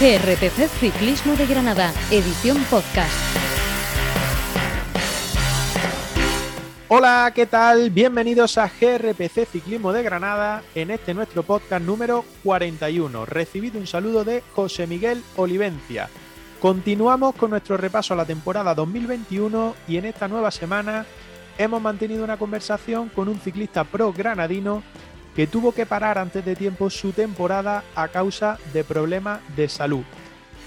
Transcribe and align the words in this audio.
GRPC 0.00 0.66
Ciclismo 0.80 1.36
de 1.36 1.46
Granada, 1.46 1.92
edición 2.10 2.56
podcast. 2.70 3.12
Hola, 6.88 7.30
¿qué 7.34 7.44
tal? 7.44 7.90
Bienvenidos 7.90 8.56
a 8.56 8.70
GRPC 8.80 9.44
Ciclismo 9.44 9.92
de 9.92 10.02
Granada 10.02 10.62
en 10.74 10.90
este 10.90 11.12
nuestro 11.12 11.42
podcast 11.42 11.84
número 11.84 12.24
41. 12.44 13.26
Recibido 13.26 13.78
un 13.78 13.86
saludo 13.86 14.24
de 14.24 14.42
José 14.54 14.86
Miguel 14.86 15.22
Olivencia. 15.36 16.08
Continuamos 16.62 17.34
con 17.34 17.50
nuestro 17.50 17.76
repaso 17.76 18.14
a 18.14 18.16
la 18.16 18.24
temporada 18.24 18.74
2021 18.74 19.74
y 19.86 19.98
en 19.98 20.06
esta 20.06 20.28
nueva 20.28 20.50
semana 20.50 21.04
hemos 21.58 21.82
mantenido 21.82 22.24
una 22.24 22.38
conversación 22.38 23.10
con 23.10 23.28
un 23.28 23.38
ciclista 23.38 23.84
pro 23.84 24.14
granadino 24.14 24.82
que 25.34 25.46
tuvo 25.46 25.72
que 25.72 25.86
parar 25.86 26.18
antes 26.18 26.44
de 26.44 26.56
tiempo 26.56 26.90
su 26.90 27.12
temporada 27.12 27.84
a 27.94 28.08
causa 28.08 28.58
de 28.72 28.84
problemas 28.84 29.40
de 29.56 29.68
salud. 29.68 30.04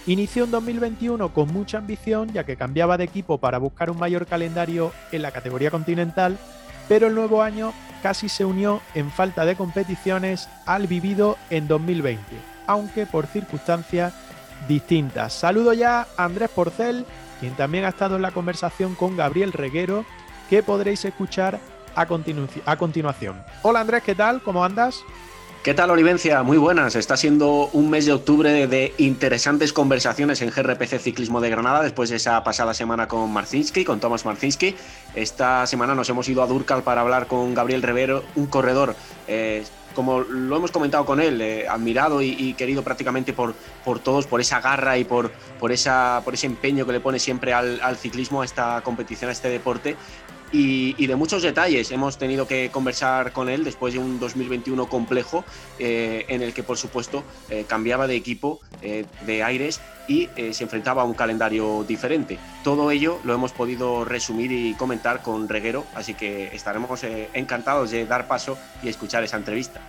Inició 0.06 0.44
en 0.44 0.52
2021 0.52 1.34
con 1.34 1.54
mucha 1.54 1.78
ambición 1.78 2.32
ya 2.34 2.44
que 2.44 2.58
cambiaba 2.58 2.98
de 2.98 3.06
equipo 3.06 3.38
para 3.38 3.58
buscar 3.58 3.90
un 3.90 4.00
mayor 4.00 4.26
calendario 4.26 4.92
en 5.12 5.22
la 5.22 5.32
categoría 5.32 5.72
continental, 5.72 6.38
pero 6.90 7.08
el 7.08 7.16
nuevo 7.16 7.42
año 7.42 7.74
casi 8.02 8.28
se 8.28 8.44
unió 8.44 8.82
en 8.96 9.10
falta 9.10 9.46
de 9.46 9.56
competiciones 9.56 10.50
al 10.66 10.88
vivido 10.88 11.38
en 11.50 11.70
2020, 11.70 12.22
aunque 12.68 13.06
por 13.06 13.28
circunstancias 13.28 14.14
distintas. 14.68 15.34
Saludo 15.34 15.72
ya 15.72 16.08
a 16.18 16.26
Andrés 16.26 16.50
Porcel, 16.50 17.06
quien 17.40 17.56
también 17.56 17.86
ha 17.86 17.90
estado 17.90 18.18
en 18.18 18.22
la 18.22 18.32
conversación 18.32 18.96
con 18.96 19.16
Gabriel 19.16 19.54
Reguero, 19.54 20.06
que 20.50 20.64
podréis 20.64 21.06
escuchar 21.06 21.60
a, 21.96 22.06
continuación. 22.78 23.44
Hola 23.62 23.82
Andrés, 23.82 24.04
¿qué 24.04 24.16
tal? 24.16 24.42
¿Cómo 24.42 24.64
andas? 24.64 25.04
¿Qué 25.64 25.74
tal, 25.74 25.92
Olivencia? 25.92 26.44
Muy 26.44 26.58
buenas. 26.58 26.94
Está 26.98 27.16
siendo 27.16 27.70
un 27.72 27.90
mes 27.90 28.06
de 28.06 28.12
octubre 28.12 28.68
de 28.68 28.94
interesantes 28.98 29.72
conversaciones 29.72 30.42
en 30.42 30.50
GRPC 30.50 31.00
Ciclismo 31.00 31.40
de 31.40 31.50
Granada 31.50 31.82
después 31.82 32.10
de 32.10 32.18
esa 32.18 32.44
pasada 32.44 32.74
semana 32.74 33.08
con 33.08 33.32
Marcinski, 33.32 33.86
con 33.86 34.02
Tomás 34.02 34.26
Marcinski. 34.26 34.76
Esta 35.16 35.66
semana 35.66 35.96
nos 35.96 36.10
hemos 36.10 36.28
ido 36.28 36.44
a 36.44 36.48
Durcal 36.48 36.84
para 36.84 37.00
hablar 37.00 37.28
con 37.28 37.54
Gabriel 37.54 37.82
Rivero, 37.82 38.26
un 38.36 38.48
corredor, 38.48 38.94
eh, 39.30 39.64
como 39.96 40.20
lo 40.20 40.58
hemos 40.58 40.72
comentado 40.72 41.06
con 41.06 41.22
él, 41.22 41.42
eh, 41.42 41.66
admirado 41.68 42.22
y, 42.22 42.54
querido 42.56 42.84
prácticamente 42.84 43.32
por, 43.32 43.54
por 43.86 44.00
todos, 44.00 44.28
por 44.28 44.42
esa 44.42 44.60
garra 44.60 44.98
y 44.98 45.06
por, 45.06 45.32
por, 45.60 45.72
esa, 45.72 46.22
por 46.26 46.34
ese 46.34 46.48
empeño 46.48 46.86
que 46.86 46.92
le 46.92 47.00
pone 47.00 47.20
siempre 47.20 47.54
al, 47.54 47.80
al 47.82 47.96
ciclismo, 47.96 48.42
a 48.42 48.46
esta 48.46 48.82
competición, 48.82 49.30
a 49.30 49.32
este 49.32 49.48
deporte 49.50 49.96
y, 50.54 51.08
de 51.08 51.16
muchos 51.16 51.42
detalles. 51.42 51.92
Hemos 51.92 52.18
tenido 52.18 52.48
que 52.48 52.70
conversar 52.72 53.34
con 53.34 53.50
él 53.50 53.64
después 53.64 53.94
de 53.94 54.00
un 54.00 54.20
2021 54.20 54.88
complejo 54.88 55.44
eh, 55.80 56.26
en 56.30 56.42
el 56.44 56.54
que, 56.54 56.64
por 56.64 56.78
supuesto, 56.78 57.24
eh, 57.50 57.66
cambiaba 57.68 58.08
de 58.08 58.16
equipo, 58.16 58.60
eh, 58.82 59.06
de 59.26 59.44
aires 59.44 59.82
y 60.08 60.28
se 60.52 60.66
enfrentaba 60.66 61.04
a 61.04 61.06
un 61.06 61.14
calendario 61.14 61.86
diferente. 61.88 62.38
Todo 62.62 62.92
ello 62.92 63.20
lo 63.24 63.34
hemos 63.34 63.54
podido 63.54 64.04
resumir 64.04 64.52
y 64.52 64.74
comentar 64.74 65.22
con 65.22 65.48
Reguero, 65.48 65.86
así 65.96 66.14
que 66.14 66.54
estaremos 66.54 67.06
encantados 67.34 67.92
de 67.92 68.06
dar 68.06 68.28
paso 68.28 68.58
y 68.84 68.90
escuchar 68.90 69.24
esa 69.24 69.38
entrevista. 69.38 69.80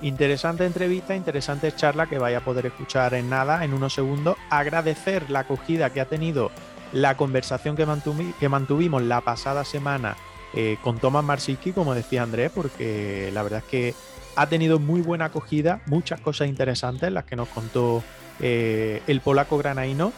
Interesante 0.00 0.66
entrevista, 0.66 1.14
interesante 1.14 1.72
charla 1.72 2.08
que 2.08 2.18
vaya 2.18 2.38
a 2.38 2.44
poder 2.44 2.66
escuchar 2.66 3.14
en 3.14 3.30
nada, 3.30 3.64
en 3.64 3.72
unos 3.72 3.94
segundos. 3.94 4.36
Agradecer 4.50 5.30
la 5.30 5.40
acogida 5.40 5.90
que 5.90 6.00
ha 6.00 6.06
tenido 6.06 6.50
la 6.92 7.16
conversación 7.16 7.76
que, 7.76 8.48
mantuvimos 8.48 9.02
la 9.02 9.20
pasada 9.20 9.64
semana 9.64 10.16
eh, 10.54 10.78
con 10.82 10.98
Tomás 10.98 11.24
Marsiski, 11.24 11.72
como 11.72 11.94
decía 11.94 12.22
Andrés, 12.22 12.50
porque 12.54 13.30
la 13.32 13.42
verdad 13.42 13.62
es 13.64 13.70
que 13.70 13.94
ha 14.36 14.46
tenido 14.46 14.78
muy 14.78 15.00
buena 15.00 15.26
acogida, 15.26 15.80
muchas 15.86 16.20
cosas 16.20 16.48
interesantes 16.48 17.10
las 17.10 17.24
que 17.24 17.36
nos 17.36 17.48
contó 17.48 18.04
eh, 18.40 19.02
el 19.06 19.20
polaco 19.20 19.58
granaíno. 19.58 20.12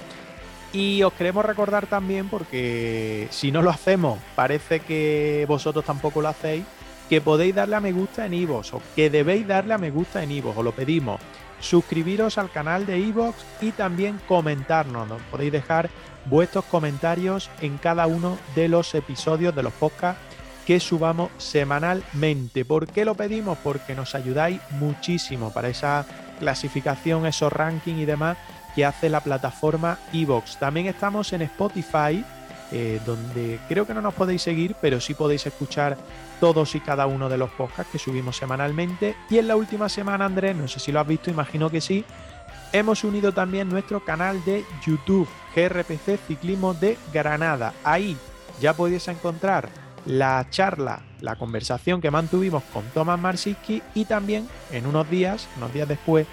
Y 0.72 1.03
os 1.03 1.15
queremos 1.15 1.47
recordar 1.47 1.87
también, 1.87 2.28
porque 2.28 3.26
si 3.31 3.50
no 3.50 3.62
lo 3.62 3.70
hacemos, 3.70 4.19
parece 4.34 4.81
que 4.81 5.47
vosotros 5.48 5.84
tampoco 5.84 6.20
lo 6.20 6.28
hacéis, 6.28 6.64
que 7.09 7.22
podéis 7.22 7.54
darle 7.54 7.76
a 7.76 7.81
me 7.81 7.93
gusta 7.93 8.26
en 8.26 8.34
iVoox 8.34 8.75
o 8.75 8.82
que 8.94 9.09
debéis 9.09 9.47
darle 9.47 9.72
a 9.72 9.78
me 9.78 9.91
gusta 9.91 10.22
en 10.22 10.31
iVoox, 10.31 10.59
os 10.59 10.64
lo 10.64 10.72
pedimos. 10.72 11.20
Suscribiros 11.60 12.38
al 12.38 12.50
canal 12.50 12.86
de 12.86 12.98
iVoox 12.98 13.36
y 13.60 13.72
también 13.72 14.20
comentarnos. 14.28 15.08
Nos 15.08 15.22
podéis 15.22 15.52
dejar 15.52 15.91
vuestros 16.26 16.64
comentarios 16.66 17.50
en 17.60 17.78
cada 17.78 18.06
uno 18.06 18.38
de 18.54 18.69
los 18.69 18.94
episodios 18.94 19.54
de 19.54 19.62
los 19.62 19.72
podcasts 19.72 20.20
que 20.66 20.80
subamos 20.80 21.30
semanalmente. 21.38 22.64
¿Por 22.64 22.86
qué 22.86 23.04
lo 23.04 23.14
pedimos? 23.14 23.56
Porque 23.64 23.94
nos 23.94 24.14
ayudáis 24.14 24.60
muchísimo 24.72 25.50
para 25.50 25.69
esa 25.70 26.04
clasificación, 26.38 27.24
esos 27.26 27.52
rankings 27.52 28.00
y 28.00 28.04
demás 28.04 28.36
que 28.75 28.84
hace 28.84 29.08
la 29.08 29.20
plataforma 29.20 29.98
Evox. 30.12 30.58
También 30.58 30.86
estamos 30.86 31.32
en 31.32 31.42
Spotify, 31.42 32.22
eh, 32.70 33.00
donde 33.06 33.58
creo 33.66 33.86
que 33.86 33.94
no 33.94 34.02
nos 34.02 34.14
podéis 34.14 34.42
seguir, 34.42 34.76
pero 34.80 35.00
sí 35.00 35.14
podéis 35.14 35.46
escuchar 35.46 35.96
todos 36.41 36.75
y 36.75 36.81
cada 36.81 37.06
uno 37.06 37.28
de 37.28 37.38
los 37.38 37.50
podcasts 37.50 37.93
que 37.93 37.99
subimos 37.99 38.37
semanalmente. 38.37 39.16
Y 39.31 39.38
en 39.38 39.49
la 39.49 39.56
última 39.56 39.88
semana, 39.88 40.25
Andrés, 40.25 40.56
no 40.56 40.69
sé 40.69 40.81
si 40.81 40.93
lo 40.93 41.00
has 41.00 41.06
visto, 41.06 41.31
imagino 41.31 41.71
que 41.71 41.81
sí, 41.81 42.04
hemos 42.72 43.04
unido 43.04 43.32
también 43.32 43.69
nuestro 43.69 44.04
canal 44.04 44.44
de 44.44 44.65
YouTube, 44.84 45.28
GRPC 45.54 46.19
Ciclismo 46.26 46.75
de 46.75 46.97
Granada. 47.12 47.72
Ahí 47.84 48.16
ya 48.60 48.75
podéis 48.75 49.09
encontrar 49.09 49.69
la 50.04 50.47
charla, 50.50 51.00
la 51.21 51.37
conversación 51.37 52.00
que 52.00 52.10
mantuvimos 52.10 52.62
con 52.72 52.84
Tomás 52.94 53.20
Marsiski 53.20 53.82
y 53.94 54.05
también 54.05 54.49
en 54.72 54.87
unos 54.87 55.09
días, 55.10 55.49
unos 55.56 55.72
días 55.72 55.88
después 55.88 56.26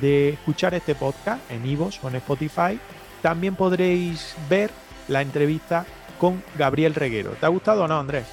de 0.00 0.30
escuchar 0.30 0.74
este 0.74 0.94
podcast 0.94 1.40
en 1.50 1.66
Ivos 1.66 2.00
o 2.02 2.08
en 2.08 2.16
Spotify, 2.16 2.78
también 3.22 3.54
podréis 3.54 4.34
ver 4.48 4.70
la 5.08 5.22
entrevista 5.22 5.84
con 6.18 6.42
Gabriel 6.56 6.94
Reguero. 6.94 7.30
¿Te 7.32 7.46
ha 7.46 7.48
gustado 7.48 7.84
o 7.84 7.88
no, 7.88 7.98
Andrés? 7.98 8.26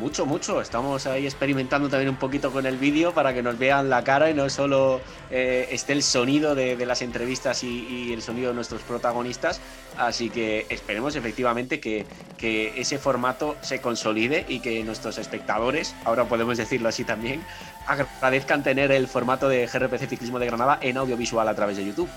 Mucho, 0.00 0.24
mucho. 0.24 0.62
Estamos 0.62 1.06
ahí 1.06 1.26
experimentando 1.26 1.90
también 1.90 2.08
un 2.08 2.16
poquito 2.16 2.50
con 2.50 2.64
el 2.64 2.78
vídeo 2.78 3.12
para 3.12 3.34
que 3.34 3.42
nos 3.42 3.58
vean 3.58 3.90
la 3.90 4.02
cara 4.02 4.30
y 4.30 4.34
no 4.34 4.48
solo 4.48 5.02
eh, 5.30 5.68
esté 5.72 5.92
el 5.92 6.02
sonido 6.02 6.54
de, 6.54 6.74
las 6.86 7.02
entrevistas 7.02 7.62
y, 7.62 8.10
el 8.10 8.22
sonido 8.22 8.48
de 8.48 8.54
nuestros 8.54 8.80
protagonistas. 8.80 9.60
Así 9.98 10.30
que 10.30 10.64
esperemos 10.70 11.16
efectivamente 11.16 11.80
que, 11.80 12.06
ese 12.40 12.96
formato 12.96 13.56
se 13.60 13.82
consolide 13.82 14.46
y 14.48 14.60
que 14.60 14.82
nuestros 14.84 15.18
espectadores, 15.18 15.94
ahora 16.06 16.24
podemos 16.24 16.56
decirlo 16.56 16.88
así 16.88 17.04
también, 17.04 17.44
agradezcan 17.86 18.62
tener 18.62 18.92
el 18.92 19.06
formato 19.06 19.50
de 19.50 19.66
GRPC 19.66 20.08
Ciclismo 20.08 20.38
de 20.38 20.46
Granada 20.46 20.78
en 20.80 20.96
audiovisual 20.96 21.46
a 21.46 21.54
través 21.54 21.76
de 21.76 21.84
YouTube. 21.84 22.08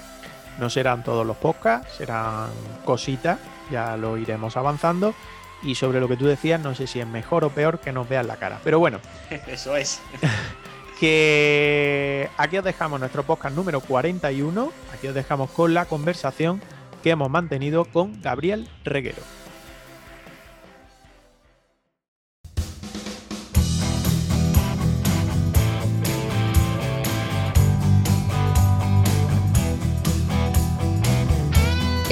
No 0.57 0.69
serán 0.69 1.03
todos 1.03 1.27
los 1.27 1.35
podcasts, 1.35 1.97
serán 1.97 2.49
cositas, 2.85 3.39
ya 3.69 3.97
lo 3.97 4.17
iremos 4.17 4.55
avanzando 4.55 5.13
y 5.63 5.75
sobre 5.75 5.99
lo 5.99 6.07
que 6.07 6.17
tú 6.17 6.25
decías, 6.25 6.59
no 6.59 6.75
sé 6.75 6.87
si 6.87 6.99
es 6.99 7.07
mejor 7.07 7.43
o 7.43 7.49
peor 7.49 7.79
que 7.79 7.91
nos 7.91 8.07
vean 8.07 8.27
la 8.27 8.37
cara. 8.37 8.59
Pero 8.63 8.79
bueno. 8.79 8.99
Eso 9.47 9.75
es. 9.75 10.01
que 10.99 12.29
aquí 12.37 12.57
os 12.57 12.63
dejamos 12.63 12.99
nuestro 12.99 13.23
podcast 13.23 13.55
número 13.55 13.81
41. 13.81 14.71
Aquí 14.93 15.07
os 15.07 15.15
dejamos 15.15 15.49
con 15.51 15.73
la 15.73 15.85
conversación 15.85 16.61
que 17.01 17.11
hemos 17.11 17.29
mantenido 17.29 17.85
con 17.85 18.21
Gabriel 18.21 18.67
Reguero. 18.83 19.21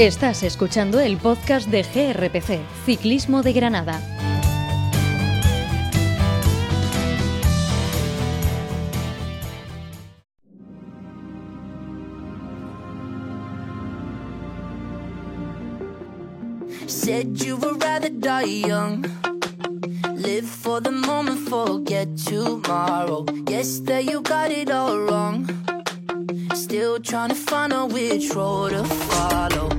Estás 0.01 0.41
escuchando 0.41 0.99
el 0.99 1.17
podcast 1.17 1.67
de 1.67 1.83
GRPC, 1.83 2.59
Ciclismo 2.87 3.43
de 3.43 3.53
Granada. 3.53 4.01
Said 16.87 17.37
you 17.37 17.57
would 17.57 17.83
rather 17.83 18.09
die 18.09 18.65
young. 18.65 19.05
Live 20.15 20.47
for 20.47 20.81
the 20.81 20.89
moment, 20.89 21.47
forget 21.47 22.07
tomorrow. 22.17 23.23
Guess 23.45 23.81
that 23.81 24.05
you 24.05 24.21
got 24.23 24.49
it 24.49 24.71
all 24.71 24.97
wrong. 24.97 25.45
Still 26.55 26.99
trying 26.99 27.29
to 27.29 27.35
find 27.35 27.71
out 27.71 27.93
which 27.93 28.33
road 28.33 28.71
to 28.71 28.83
follow. 28.83 29.70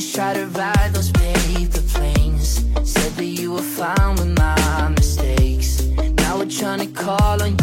Try 0.00 0.34
to 0.34 0.46
ride 0.46 0.92
those 0.92 1.10
planes. 1.12 2.64
That 2.94 3.16
you 3.22 3.52
with 4.18 4.38
my 4.38 4.88
mistakes. 4.88 5.82
Now 6.16 6.38
we're 6.38 6.50
trying 6.50 6.80
to 6.80 6.86
call 6.92 7.42
on 7.42 7.56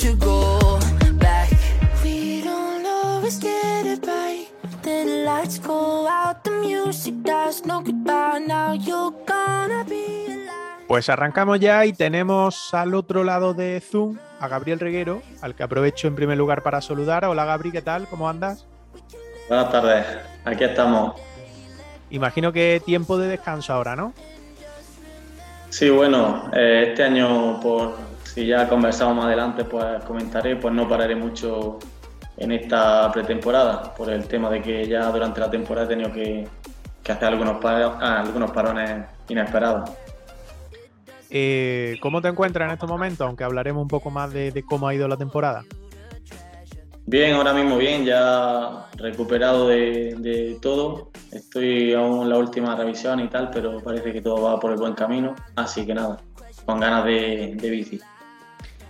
to 0.00 0.16
go 0.16 0.78
back. 1.18 1.50
We 2.02 2.42
don't 2.42 2.86
always 2.86 3.38
get 3.38 3.86
the 4.82 5.24
lights 5.24 5.58
go 5.58 6.06
out, 6.06 6.44
the 6.44 6.50
music 6.50 7.14
no. 7.64 7.82
Now 7.82 8.74
you're 8.74 9.12
gonna 9.26 9.84
be. 9.84 10.14
Pues 10.86 11.08
arrancamos 11.08 11.58
ya 11.58 11.86
y 11.86 11.92
tenemos 11.92 12.72
al 12.72 12.94
otro 12.94 13.24
lado 13.24 13.54
de 13.54 13.80
Zoom 13.80 14.18
a 14.38 14.48
Gabriel 14.48 14.78
Reguero, 14.78 15.22
al 15.40 15.54
que 15.54 15.62
aprovecho 15.62 16.06
en 16.06 16.14
primer 16.14 16.38
lugar 16.38 16.62
para 16.62 16.80
saludar. 16.80 17.24
Hola 17.24 17.44
Gabri, 17.44 17.72
¿qué 17.72 17.82
tal? 17.82 18.06
¿Cómo 18.08 18.28
andas? 18.28 18.66
Buenas 19.48 19.70
tardes, 19.70 20.06
aquí 20.44 20.64
estamos. 20.64 21.14
Imagino 22.10 22.52
que 22.52 22.80
tiempo 22.84 23.18
de 23.18 23.28
descanso 23.28 23.72
ahora, 23.72 23.96
¿no? 23.96 24.12
Sí, 25.70 25.90
bueno, 25.90 26.50
eh, 26.52 26.86
este 26.88 27.02
año, 27.02 27.58
por 27.60 27.96
si 28.22 28.46
ya 28.46 28.68
conversamos 28.68 29.16
más 29.16 29.26
adelante, 29.26 29.64
pues 29.64 30.02
comentaré, 30.04 30.56
pues 30.56 30.72
no 30.72 30.88
pararé 30.88 31.16
mucho 31.16 31.78
en 32.36 32.52
esta 32.52 33.10
pretemporada, 33.12 33.94
por 33.94 34.10
el 34.10 34.26
tema 34.26 34.50
de 34.50 34.62
que 34.62 34.86
ya 34.86 35.10
durante 35.10 35.40
la 35.40 35.50
temporada 35.50 35.86
he 35.86 35.88
tenido 35.88 36.12
que, 36.12 36.48
hacer 37.10 37.24
algunos, 37.24 37.62
ah, 37.64 38.20
algunos 38.20 38.50
parones 38.50 39.04
inesperados. 39.28 39.90
Eh, 41.30 41.96
¿Cómo 42.00 42.22
te 42.22 42.28
encuentras 42.28 42.68
en 42.68 42.74
estos 42.74 42.88
momentos? 42.88 43.26
Aunque 43.26 43.42
hablaremos 43.42 43.82
un 43.82 43.88
poco 43.88 44.10
más 44.10 44.32
de, 44.32 44.64
cómo 44.68 44.86
ha 44.86 44.94
ido 44.94 45.08
la 45.08 45.16
temporada. 45.16 45.64
Bien, 47.06 47.34
ahora 47.34 47.52
mismo 47.52 47.76
bien, 47.76 48.04
ya 48.04 48.86
recuperado 48.96 49.68
de, 49.68 50.58
todo. 50.62 51.10
Estoy 51.30 51.92
aún 51.92 52.22
en 52.22 52.30
la 52.30 52.38
última 52.38 52.74
revisión 52.74 53.20
y 53.20 53.28
tal, 53.28 53.50
pero 53.50 53.82
parece 53.82 54.12
que 54.12 54.22
todo 54.22 54.42
va 54.42 54.58
por 54.58 54.72
el 54.72 54.78
buen 54.78 54.94
camino. 54.94 55.34
Así 55.54 55.84
que 55.84 55.94
nada, 55.94 56.18
con 56.64 56.80
ganas 56.80 57.04
de, 57.04 57.56
bici. 57.60 58.00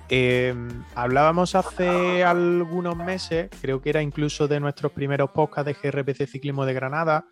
Em, 0.09 0.85
hablábamos 0.95 1.55
hace 1.55 2.23
algunos 2.23 2.95
meses, 2.97 3.49
creo 3.61 3.81
que 3.81 3.91
era 3.91 4.03
incluso 4.03 4.47
de 4.47 4.61
nuestros 4.61 4.93
primeros 4.93 5.31
podcasts 5.31 5.67
de 5.67 5.91
GRPC 5.91 6.27
Ciclismo 6.27 6.67
de 6.67 6.75
Granada, 6.75 7.25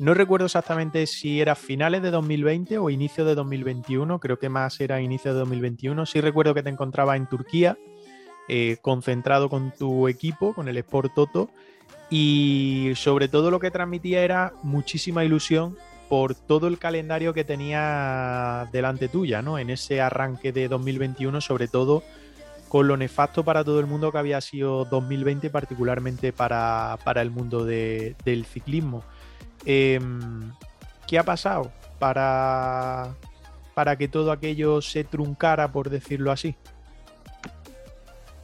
no 0.00 0.14
recuerdo 0.14 0.46
exactamente 0.46 1.06
si 1.06 1.42
era 1.42 1.54
finales 1.54 2.00
de 2.00 2.10
2020 2.10 2.78
o 2.78 2.88
inicio 2.88 3.26
de 3.26 3.34
2021, 3.34 4.18
creo 4.18 4.38
que 4.38 4.48
más 4.48 4.80
era 4.80 4.98
inicio 5.02 5.34
de 5.34 5.40
2021. 5.40 6.06
Sí 6.06 6.22
recuerdo 6.22 6.54
que 6.54 6.62
te 6.62 6.70
encontrabas 6.70 7.18
en 7.18 7.26
Turquía, 7.26 7.76
eh, 8.52 8.78
concentrado 8.82 9.48
con 9.48 9.70
tu 9.70 10.08
equipo, 10.08 10.54
con 10.54 10.66
el 10.66 10.76
Sport 10.78 11.14
Toto, 11.14 11.50
y 12.10 12.90
sobre 12.96 13.28
todo 13.28 13.48
lo 13.52 13.60
que 13.60 13.70
transmitía 13.70 14.24
era 14.24 14.54
muchísima 14.64 15.24
ilusión 15.24 15.76
por 16.08 16.34
todo 16.34 16.66
el 16.66 16.76
calendario 16.76 17.32
que 17.32 17.44
tenía 17.44 18.68
delante 18.72 19.08
tuya, 19.08 19.40
¿no? 19.40 19.56
En 19.56 19.70
ese 19.70 20.00
arranque 20.00 20.50
de 20.50 20.66
2021, 20.66 21.40
sobre 21.40 21.68
todo 21.68 22.02
con 22.68 22.88
lo 22.88 22.96
nefasto 22.96 23.44
para 23.44 23.62
todo 23.62 23.78
el 23.78 23.86
mundo 23.86 24.10
que 24.10 24.18
había 24.18 24.40
sido 24.40 24.84
2020, 24.84 25.48
particularmente 25.50 26.32
para, 26.32 26.98
el 27.14 27.30
mundo 27.30 27.64
del 27.64 28.44
ciclismo. 28.46 29.04
Em, 29.64 30.50
¿Qué 31.06 31.20
ha 31.20 31.22
pasado 31.22 31.70
para, 32.00 33.14
para 33.74 33.94
que 33.94 34.08
todo 34.08 34.32
aquello 34.32 34.82
se 34.82 35.04
truncara, 35.04 35.70
por 35.70 35.88
decirlo 35.88 36.32
así? 36.32 36.56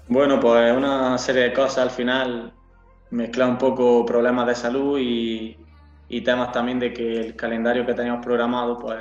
Bueno, 0.09 0.39
pues 0.39 0.77
una 0.77 1.19
serie 1.19 1.43
de 1.43 1.53
cosas 1.53 1.79
al 1.79 1.91
final 1.91 2.53
mezcla 3.11 3.47
un 3.47 3.59
poco 3.59 4.07
problemas 4.07 4.47
de 4.47 4.55
salud 4.55 4.99
y, 5.01 5.57
temas 6.25 6.53
también 6.53 6.79
de 6.79 6.93
que 6.93 7.21
el 7.21 7.37
calendario 7.37 7.85
que 7.85 7.95
teníamos 7.95 8.25
programado, 8.25 8.79
pues 8.79 8.99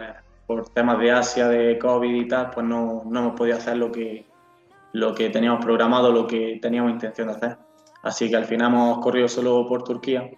por 0.48 0.68
temas 0.69 1.00
de 1.00 1.12
Asia, 1.12 1.48
de 1.48 1.78
COVID 1.78 2.13
y 2.13 2.28
tal, 2.28 2.50
pues 2.50 2.66
no, 2.66 3.04
no 3.06 3.19
hemos 3.19 3.36
podido 3.36 3.57
hacer 3.57 3.78
lo 3.78 3.92
que, 3.92 4.25
lo 4.94 5.13
que 5.13 5.30
teníamos 5.30 5.63
programado, 5.63 6.12
lo 6.12 6.25
que 6.25 6.60
teníamos 6.62 6.92
intención 6.92 7.28
de 7.28 7.34
hacer. 7.36 7.57
Así 8.02 8.30
que 8.30 8.36
al 8.36 8.46
final 8.46 8.74
hemos 8.74 9.00
corrido 9.00 9.28
solo 9.28 9.68
por 9.68 9.84
Turquía 9.84 10.30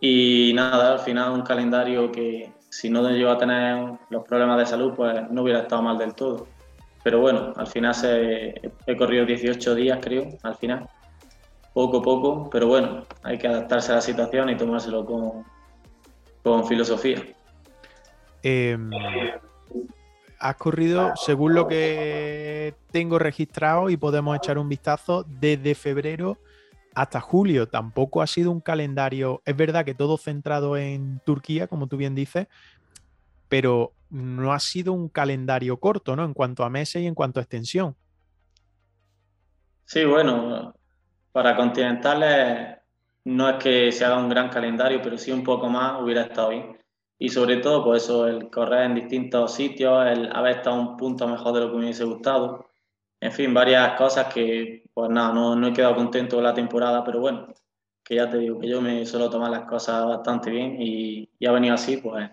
y 0.00 0.52
nada, 0.54 0.92
al 0.92 0.98
final 1.00 1.32
un 1.32 1.42
calendario 1.42 2.10
que 2.10 2.52
si 2.70 2.90
no 2.90 3.08
llego 3.10 3.30
a 3.30 3.38
tener 3.38 3.98
los 4.10 4.24
problemas 4.24 4.58
de 4.58 4.66
salud, 4.66 4.92
pues 4.94 5.30
no 5.30 5.42
hubiera 5.42 5.60
estado 5.60 5.82
mal 5.82 5.98
del 5.98 6.14
todo. 6.14 6.46
Pero 7.04 7.20
bueno, 7.20 7.52
al 7.54 7.66
final 7.66 7.94
he 8.02 8.96
corrido 8.96 9.26
18 9.26 9.74
días, 9.74 9.98
creo, 10.02 10.26
al 10.42 10.56
final. 10.56 10.88
Poco 11.72 11.98
a 11.98 12.02
poco, 12.02 12.48
pero 12.50 12.66
bueno, 12.66 13.04
hay 13.22 13.36
que 13.36 13.46
adaptarse 13.46 13.92
a 13.92 13.96
la 13.96 14.00
situación 14.00 14.48
y 14.48 14.56
tomárselo 14.56 15.04
con, 15.04 15.44
con 16.42 16.66
filosofía. 16.66 17.22
Em, 18.42 18.90
has 20.38 20.56
corrido, 20.56 21.12
según 21.16 21.54
lo 21.54 21.68
que 21.68 22.74
tengo 22.90 23.18
registrado 23.18 23.90
y 23.90 23.96
podemos 23.96 24.36
echar 24.36 24.56
un 24.58 24.68
vistazo, 24.68 25.24
desde 25.28 25.74
febrero 25.74 26.38
hasta 26.94 27.20
julio 27.20 27.68
tampoco 27.68 28.22
ha 28.22 28.26
sido 28.26 28.50
un 28.50 28.60
calendario, 28.60 29.42
es 29.44 29.56
verdad 29.56 29.84
que 29.84 29.94
todo 29.94 30.16
centrado 30.16 30.76
en 30.76 31.20
Turquía, 31.24 31.66
como 31.66 31.88
tú 31.88 31.96
bien 31.96 32.14
dices, 32.14 32.46
pero 33.48 33.92
no 34.14 34.52
ha 34.52 34.60
sido 34.60 34.92
un 34.92 35.08
calendario 35.08 35.78
corto, 35.78 36.16
¿no? 36.16 36.24
En 36.24 36.34
cuanto 36.34 36.64
a 36.64 36.70
meses 36.70 37.02
y 37.02 37.06
en 37.06 37.14
cuanto 37.14 37.40
a 37.40 37.42
extensión. 37.42 37.96
Sí, 39.84 40.04
bueno, 40.04 40.74
para 41.32 41.56
continentales 41.56 42.78
no 43.24 43.50
es 43.50 43.56
que 43.56 43.92
se 43.92 44.04
haga 44.04 44.18
un 44.18 44.28
gran 44.28 44.48
calendario, 44.48 45.00
pero 45.02 45.18
sí 45.18 45.32
un 45.32 45.42
poco 45.42 45.68
más 45.68 46.00
hubiera 46.00 46.22
estado 46.22 46.50
bien. 46.50 46.78
Y 47.18 47.28
sobre 47.28 47.58
todo, 47.58 47.84
pues 47.84 48.04
eso, 48.04 48.26
el 48.26 48.50
correr 48.50 48.84
en 48.84 48.94
distintos 48.94 49.54
sitios, 49.54 50.06
el 50.06 50.34
haber 50.34 50.56
estado 50.56 50.76
un 50.80 50.96
punto 50.96 51.28
mejor 51.28 51.54
de 51.54 51.60
lo 51.60 51.70
que 51.70 51.76
me 51.76 51.84
hubiese 51.84 52.04
gustado 52.04 52.66
en 53.24 53.32
fin, 53.32 53.54
varias 53.54 53.96
cosas 53.96 54.32
que, 54.32 54.84
pues 54.92 55.08
nada, 55.08 55.32
no, 55.32 55.66
he 55.66 55.72
quedado 55.72 55.96
contento 55.96 56.36
con 56.36 56.44
la 56.44 56.52
temporada, 56.52 57.02
pero 57.02 57.20
bueno, 57.20 57.54
que 58.04 58.16
ya 58.16 58.28
te 58.28 58.36
digo 58.36 58.58
que 58.60 58.68
yo 58.68 58.82
me 58.82 59.06
suelo 59.06 59.30
tomar 59.30 59.50
las 59.50 59.64
cosas 59.64 60.04
bastante 60.04 60.50
bien 60.50 60.76
y, 60.78 61.30
ha 61.46 61.52
venido 61.52 61.74
así, 61.74 61.96
pues, 61.96 62.30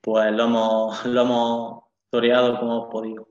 pues 0.00 0.32
lo 0.32 0.44
hemos, 0.44 1.06
lo 1.06 1.22
hemos 1.22 1.84
toreado 2.10 2.58
como 2.58 2.72
hemos 2.72 2.90
podido. 2.90 3.28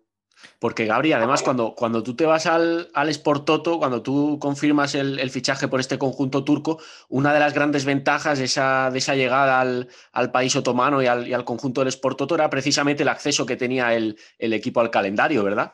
Porque 0.60 0.86
Gabri, 0.86 1.14
además, 1.14 1.42
cuando, 1.42 1.74
cuando 1.74 2.04
tú 2.04 2.16
te 2.16 2.26
vas 2.26 2.46
al, 2.46 2.90
al 2.94 3.10
Sport 3.10 3.46
Toto, 3.46 3.80
cuando 3.80 4.04
tú 4.04 4.38
confirmas 4.40 4.94
el, 4.94 5.30
fichaje 5.32 5.68
por 5.68 5.80
este 5.80 5.98
conjunto 5.98 6.44
turco, 6.44 6.80
una 7.10 7.34
de 7.34 7.40
las 7.40 7.54
grandes 7.54 7.86
ventajas 7.86 8.38
de 8.38 8.46
esa, 8.46 8.92
de 8.92 9.00
esa 9.00 9.16
llegada 9.16 9.60
al, 9.60 10.32
país 10.32 10.56
otomano 10.56 11.02
y 11.02 11.08
al, 11.08 11.44
conjunto 11.44 11.82
del 11.82 11.88
Sport 11.88 12.20
Toto 12.20 12.36
era 12.36 12.50
precisamente 12.50 13.04
el 13.04 13.10
acceso 13.10 13.46
que 13.46 13.56
tenía 13.56 13.96
el, 13.96 14.18
el 14.38 14.54
equipo 14.54 14.80
al 14.80 14.92
calendario, 14.92 15.44
¿verdad? 15.44 15.74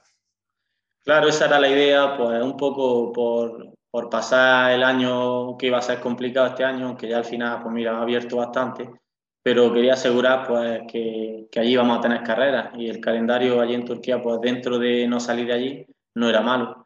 Claro, 1.04 1.28
esa 1.28 1.48
era 1.48 1.60
la 1.60 1.68
idea, 1.68 2.16
pues 2.16 2.42
un 2.42 2.56
poco 2.56 3.12
por, 3.12 4.10
pasar 4.10 4.72
el 4.72 4.84
año 4.84 5.58
que 5.58 5.68
iba 5.68 5.78
a 5.78 5.82
ser 5.82 6.00
complicado 6.00 6.48
este 6.48 6.64
año, 6.64 6.96
que 6.96 7.10
ya 7.10 7.18
al 7.18 7.26
final, 7.26 7.62
pues 7.62 7.74
mira, 7.74 7.98
ha 7.98 8.02
abierto 8.02 8.38
bastante, 8.38 8.90
pero 9.44 9.74
quería 9.74 9.94
asegurar 9.94 10.48
pues 10.48 10.82
que, 10.92 11.48
allí 11.56 11.74
íbamos 11.74 12.00
a 12.00 12.02
tener 12.02 12.24
carreras 12.24 12.72
y 12.78 12.90
el 12.90 13.00
calendario 13.00 13.62
allí 13.62 13.76
en 13.76 13.86
Turquía, 13.86 14.22
pues 14.22 14.42
dentro 14.42 14.80
de 14.80 15.08
no 15.08 15.20
salir 15.20 15.48
de 15.48 15.54
allí, 15.54 15.88
no 16.16 16.30
era 16.30 16.42
malo. 16.42 16.86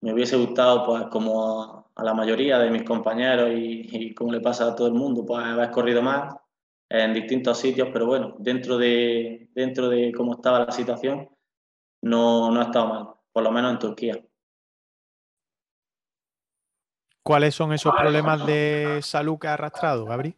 Me 0.00 0.12
hubiese 0.12 0.36
gustado, 0.36 0.84
pues 0.84 1.04
como 1.06 1.86
a, 1.94 2.04
la 2.04 2.14
mayoría 2.14 2.58
de 2.58 2.70
mis 2.70 2.84
compañeros 2.84 3.50
y, 3.50 3.88
y, 3.92 4.14
como 4.14 4.32
le 4.32 4.40
pasa 4.40 4.68
a 4.68 4.74
todo 4.74 4.88
el 4.88 4.94
mundo, 4.94 5.24
pues 5.26 5.44
haber 5.44 5.70
corrido 5.70 6.02
más 6.02 6.34
en 6.88 7.12
distintos 7.12 7.58
sitios, 7.58 7.88
pero 7.92 8.06
bueno, 8.06 8.34
dentro 8.38 8.78
de, 8.78 9.50
dentro 9.54 9.88
de 9.88 10.12
cómo 10.12 10.34
estaba 10.34 10.60
la 10.60 10.72
situación, 10.72 11.28
no, 12.02 12.50
no 12.50 12.60
ha 12.60 12.64
estado 12.64 12.86
mal 12.86 13.18
por 13.38 13.44
lo 13.44 13.52
menos 13.52 13.70
en 13.70 13.78
Turquía. 13.78 14.24
¿Cuáles 17.22 17.54
son 17.54 17.72
esos 17.72 17.94
problemas 17.94 18.44
de 18.44 18.98
salud 19.00 19.38
que 19.38 19.46
ha 19.46 19.54
arrastrado, 19.54 20.04
Gabri? 20.06 20.34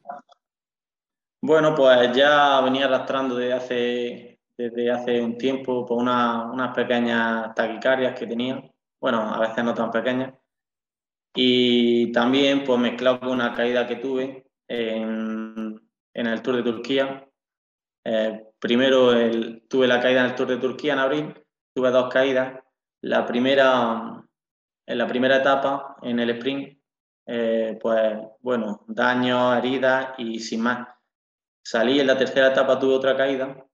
Bueno, 1.42 1.74
pues 1.74 2.14
ya 2.14 2.60
venía 2.60 2.84
arrastrando 2.84 3.34
desde 3.34 3.52
hace, 3.52 4.40
desde 4.56 4.90
hace 4.90 5.20
un 5.22 5.38
tiempo 5.38 5.86
por 5.86 5.98
unas 5.98 6.74
pequeñas 6.74 7.54
taquicardias 7.54 8.18
que 8.18 8.26
tenía, 8.26 8.62
bueno, 9.00 9.34
a 9.34 9.38
veces 9.40 9.64
no 9.64 9.74
tan 9.74 9.90
pequeñas, 9.90 10.34
y 11.34 12.12
también 12.12 12.64
pues 12.64 12.78
mezclado 12.78 13.20
con 13.20 13.30
una 13.30 13.54
caída 13.54 13.86
que 13.86 13.96
tuve 13.96 14.46
en, 14.68 15.80
el 16.12 16.42
Tour 16.42 16.56
de 16.56 16.62
Turquía. 16.62 17.26
Eh, 18.04 18.44
primero 18.58 19.12
tuve 19.68 19.86
la 19.86 20.00
caída 20.00 20.20
en 20.20 20.26
el 20.26 20.34
Tour 20.34 20.48
de 20.48 20.56
Turquía 20.58 20.92
en 20.92 20.98
abril, 20.98 21.34
tuve 21.74 21.90
dos 21.90 22.12
caídas 22.12 22.60
la 23.02 23.24
primera, 23.26 24.22
en 24.86 24.98
la 24.98 25.06
primera 25.06 25.36
etapa, 25.36 25.96
en 26.02 26.20
el 26.20 26.30
sprint, 26.30 26.78
eh, 27.26 27.78
pues 27.80 28.18
bueno, 28.40 28.84
daño, 28.88 29.56
heridas 29.56 30.14
y 30.18 30.38
sin 30.38 30.60
más. 30.60 30.88
Salí 31.70 32.00
en 32.00 32.08
la 32.08 32.18
tercera 32.18 32.48
etapa, 32.48 32.80
tuve 32.80 32.96
otra 32.96 33.16
caída 33.16 33.64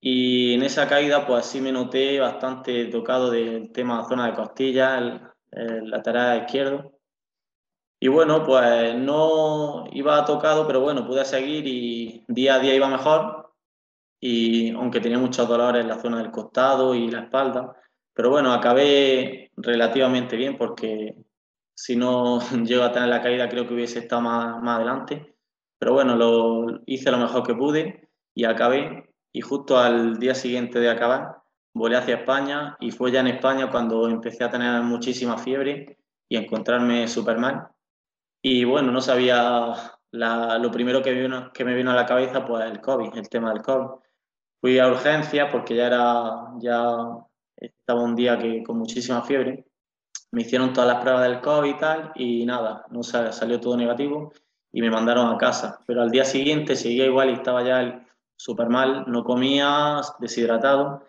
y 0.00 0.54
en 0.54 0.62
esa 0.62 0.88
caída 0.88 1.26
pues 1.26 1.44
sí 1.44 1.60
me 1.60 1.70
noté 1.70 2.18
bastante 2.18 2.86
tocado 2.86 3.30
del 3.30 3.72
tema 3.72 3.98
de 3.98 4.08
zona 4.08 4.26
de 4.28 4.32
costillas, 4.32 5.02
el, 5.02 5.20
el 5.50 5.90
lateral 5.90 6.38
izquierdo. 6.38 6.98
Y 8.00 8.08
bueno, 8.08 8.42
pues 8.42 8.94
no 8.94 9.84
iba 9.92 10.24
tocado, 10.24 10.66
pero 10.66 10.80
bueno, 10.80 11.06
pude 11.06 11.26
seguir 11.26 11.66
y 11.66 12.24
día 12.26 12.54
a 12.54 12.58
día 12.58 12.74
iba 12.74 12.88
mejor. 12.88 13.52
Y 14.18 14.70
aunque 14.70 15.00
tenía 15.00 15.18
muchos 15.18 15.46
dolores 15.46 15.82
en 15.82 15.88
la 15.88 16.00
zona 16.00 16.22
del 16.22 16.30
costado 16.30 16.94
y 16.94 17.10
la 17.10 17.24
espalda, 17.24 17.76
pero 18.14 18.30
bueno, 18.30 18.50
acabé 18.50 19.50
relativamente 19.58 20.36
bien 20.38 20.56
porque 20.56 21.14
si 21.74 21.96
no 21.96 22.40
llego 22.64 22.84
a 22.84 22.92
tener 22.92 23.10
la 23.10 23.20
caída 23.20 23.46
creo 23.46 23.68
que 23.68 23.74
hubiese 23.74 23.98
estado 23.98 24.22
más, 24.22 24.62
más 24.62 24.76
adelante. 24.76 25.35
Pero 25.78 25.92
bueno, 25.92 26.16
lo 26.16 26.80
hice 26.86 27.10
lo 27.10 27.18
mejor 27.18 27.42
que 27.46 27.54
pude 27.54 28.08
y 28.34 28.44
acabé. 28.44 29.10
Y 29.32 29.40
justo 29.40 29.78
al 29.78 30.18
día 30.18 30.34
siguiente 30.34 30.80
de 30.80 30.90
acabar 30.90 31.42
volé 31.76 31.96
hacia 31.96 32.16
España 32.16 32.76
y 32.80 32.90
fue 32.90 33.12
ya 33.12 33.20
en 33.20 33.26
España 33.26 33.70
cuando 33.70 34.08
empecé 34.08 34.44
a 34.44 34.50
tener 34.50 34.80
muchísima 34.82 35.36
fiebre 35.36 35.98
y 36.26 36.36
encontrarme 36.36 37.06
súper 37.06 37.38
mal. 37.38 37.68
Y 38.42 38.64
bueno, 38.64 38.90
no 38.92 39.02
sabía, 39.02 39.74
lo 40.10 40.70
primero 40.70 41.02
que, 41.02 41.12
vino, 41.12 41.52
que 41.52 41.64
me 41.64 41.74
vino 41.74 41.90
a 41.90 41.94
la 41.94 42.06
cabeza, 42.06 42.46
pues 42.46 42.64
el 42.64 42.80
COVID, 42.80 43.14
el 43.16 43.28
tema 43.28 43.52
del 43.52 43.62
COVID. 43.62 44.00
Fui 44.60 44.78
a 44.78 44.88
urgencia 44.88 45.50
porque 45.50 45.76
ya 45.76 45.86
era, 45.88 46.52
ya 46.58 46.96
estaba 47.56 48.02
un 48.02 48.16
día 48.16 48.38
que 48.38 48.62
con 48.62 48.78
muchísima 48.78 49.22
fiebre. 49.22 49.66
Me 50.30 50.42
hicieron 50.42 50.72
todas 50.72 50.88
las 50.88 51.02
pruebas 51.02 51.24
del 51.24 51.40
COVID 51.40 51.70
y 51.70 51.78
tal, 51.78 52.12
y 52.14 52.46
nada, 52.46 52.86
no 52.90 53.02
salió 53.02 53.60
todo 53.60 53.76
negativo 53.76 54.32
y 54.76 54.82
me 54.82 54.90
mandaron 54.90 55.34
a 55.34 55.38
casa. 55.38 55.80
Pero 55.86 56.02
al 56.02 56.10
día 56.10 56.26
siguiente 56.26 56.76
seguía 56.76 57.06
igual 57.06 57.30
y 57.30 57.32
estaba 57.32 57.62
ya 57.64 58.06
súper 58.36 58.68
mal, 58.68 59.04
no 59.06 59.24
comía, 59.24 60.02
deshidratado. 60.18 61.02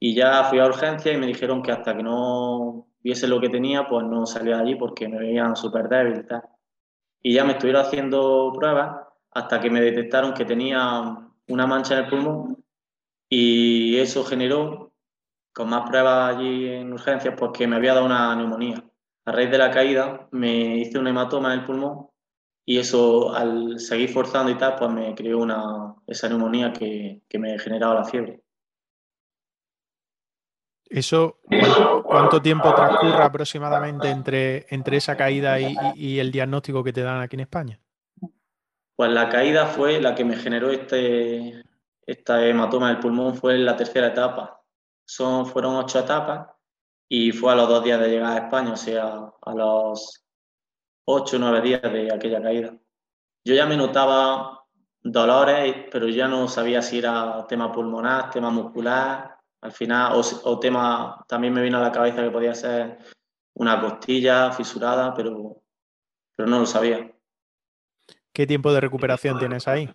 Y 0.00 0.16
ya 0.16 0.42
fui 0.42 0.58
a 0.58 0.66
urgencia 0.66 1.12
y 1.12 1.16
me 1.16 1.28
dijeron 1.28 1.62
que 1.62 1.70
hasta 1.70 1.96
que 1.96 2.02
no 2.02 2.88
viese 3.04 3.28
lo 3.28 3.40
que 3.40 3.50
tenía, 3.50 3.86
pues 3.86 4.04
no 4.04 4.26
salía 4.26 4.56
de 4.56 4.62
allí 4.62 4.74
porque 4.74 5.06
me 5.06 5.20
veían 5.20 5.54
súper 5.54 5.88
débil 5.88 6.26
y 7.22 7.34
ya 7.34 7.44
me 7.44 7.52
estuvieron 7.52 7.82
haciendo 7.82 8.52
pruebas 8.52 9.06
hasta 9.30 9.60
que 9.60 9.70
me 9.70 9.80
detectaron 9.80 10.34
que 10.34 10.44
tenía 10.44 11.30
una 11.46 11.66
mancha 11.68 11.94
en 11.96 12.04
el 12.04 12.10
pulmón 12.10 12.64
y 13.28 13.96
eso 13.98 14.24
generó, 14.24 14.92
con 15.52 15.70
más 15.70 15.88
pruebas 15.88 16.34
allí 16.34 16.68
en 16.68 16.92
urgencias, 16.92 17.34
pues 17.38 17.52
que 17.52 17.68
me 17.68 17.76
había 17.76 17.94
dado 17.94 18.06
una 18.06 18.34
neumonía. 18.34 18.82
A 19.24 19.30
raíz 19.30 19.52
de 19.52 19.58
la 19.58 19.70
caída 19.70 20.26
me 20.32 20.78
hice 20.78 20.98
un 20.98 21.06
hematoma 21.06 21.54
en 21.54 21.60
el 21.60 21.64
pulmón 21.64 22.08
y 22.64 22.78
eso 22.78 23.34
al 23.34 23.78
seguir 23.78 24.10
forzando 24.10 24.50
y 24.50 24.56
tal, 24.56 24.76
pues 24.76 24.90
me 24.90 25.14
creó 25.14 25.38
una, 25.38 25.94
esa 26.06 26.28
neumonía 26.28 26.72
que, 26.72 27.22
que 27.28 27.38
me 27.38 27.58
generaba 27.58 27.94
la 27.94 28.04
fiebre. 28.04 28.40
¿Eso 30.86 31.40
cuánto 32.04 32.40
tiempo 32.40 32.72
transcurre 32.74 33.22
aproximadamente 33.22 34.08
entre, 34.08 34.66
entre 34.68 34.98
esa 34.98 35.16
caída 35.16 35.58
y, 35.58 35.74
y, 35.94 36.18
el 36.18 36.30
diagnóstico 36.30 36.84
que 36.84 36.92
te 36.92 37.02
dan 37.02 37.20
aquí 37.20 37.36
en 37.36 37.40
España? 37.40 37.80
Pues 38.94 39.10
la 39.10 39.28
caída 39.28 39.66
fue 39.66 40.00
la 40.00 40.14
que 40.14 40.24
me 40.24 40.36
generó 40.36 40.70
este, 40.70 41.64
esta 42.06 42.46
hematoma 42.46 42.88
del 42.88 43.00
pulmón, 43.00 43.34
fue 43.34 43.54
en 43.56 43.64
la 43.64 43.76
tercera 43.76 44.08
etapa. 44.08 44.62
Son, 45.04 45.46
fueron 45.46 45.74
ocho 45.76 45.98
etapas 45.98 46.48
y 47.08 47.32
fue 47.32 47.52
a 47.52 47.56
los 47.56 47.68
dos 47.68 47.82
días 47.82 48.00
de 48.00 48.08
llegar 48.08 48.32
a 48.32 48.44
España, 48.44 48.72
o 48.72 48.76
sea, 48.76 49.32
a 49.42 49.54
los 49.54 50.23
ocho 51.06 51.36
o 51.36 51.38
nueve 51.38 51.60
días 51.60 51.82
de 51.82 52.12
aquella 52.12 52.42
caída. 52.42 52.76
Yo 53.44 53.54
ya 53.54 53.66
me 53.66 53.76
notaba 53.76 54.64
dolores, 55.02 55.86
pero 55.90 56.08
ya 56.08 56.26
no 56.26 56.48
sabía 56.48 56.80
si 56.80 56.98
era 56.98 57.46
tema 57.46 57.70
pulmonar, 57.70 58.30
tema 58.30 58.50
muscular, 58.50 59.36
al 59.60 59.72
final, 59.72 60.12
o, 60.44 60.58
tema, 60.58 61.24
también 61.26 61.52
me 61.52 61.62
vino 61.62 61.78
a 61.78 61.82
la 61.82 61.92
cabeza 61.92 62.22
que 62.22 62.30
podía 62.30 62.54
ser 62.54 62.98
una 63.54 63.80
costilla 63.80 64.52
fisurada, 64.52 65.14
pero, 65.14 65.62
pero 66.36 66.48
no 66.48 66.58
lo 66.58 66.66
sabía. 66.66 67.10
¿Qué 68.32 68.46
tiempo 68.46 68.72
de 68.72 68.80
recuperación 68.80 69.38
tienes 69.38 69.68
ahí? 69.68 69.88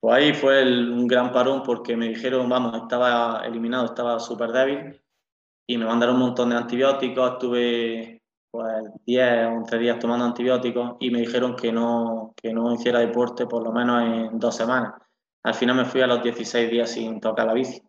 Pues 0.00 0.14
ahí 0.14 0.32
fue 0.32 0.62
un 0.62 1.06
gran 1.06 1.32
parón 1.32 1.62
porque 1.62 1.96
me 1.96 2.08
dijeron, 2.08 2.48
vamos, 2.48 2.74
estaba 2.76 3.42
eliminado, 3.44 3.86
estaba 3.86 4.20
súper 4.20 4.52
débil 4.52 5.02
y 5.66 5.76
me 5.76 5.84
mandaron 5.84 6.16
un 6.16 6.22
montón 6.22 6.50
de 6.50 6.56
antibióticos, 6.56 7.32
estuve 7.32 8.15
pues 8.56 8.84
10, 9.04 9.48
11 9.48 9.78
días 9.78 9.98
tomando 9.98 10.24
antibióticos 10.24 10.96
y 10.98 11.10
me 11.10 11.20
dijeron 11.20 11.54
que 11.56 11.70
no, 11.70 12.32
que 12.34 12.54
no 12.54 12.72
hiciera 12.72 13.00
deporte 13.00 13.46
por 13.46 13.62
lo 13.62 13.70
menos 13.70 14.02
en 14.02 14.38
dos 14.38 14.56
semanas. 14.56 14.94
Al 15.42 15.54
final 15.54 15.76
me 15.76 15.84
fui 15.84 16.00
a 16.00 16.06
los 16.06 16.22
16 16.22 16.70
días 16.70 16.90
sin 16.90 17.20
tocar 17.20 17.46
la 17.46 17.52
bici 17.52 17.82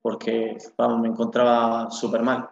porque 0.00 0.56
vamos, 0.78 1.00
me 1.00 1.08
encontraba 1.08 1.90
súper 1.90 2.22
mal. 2.22 2.48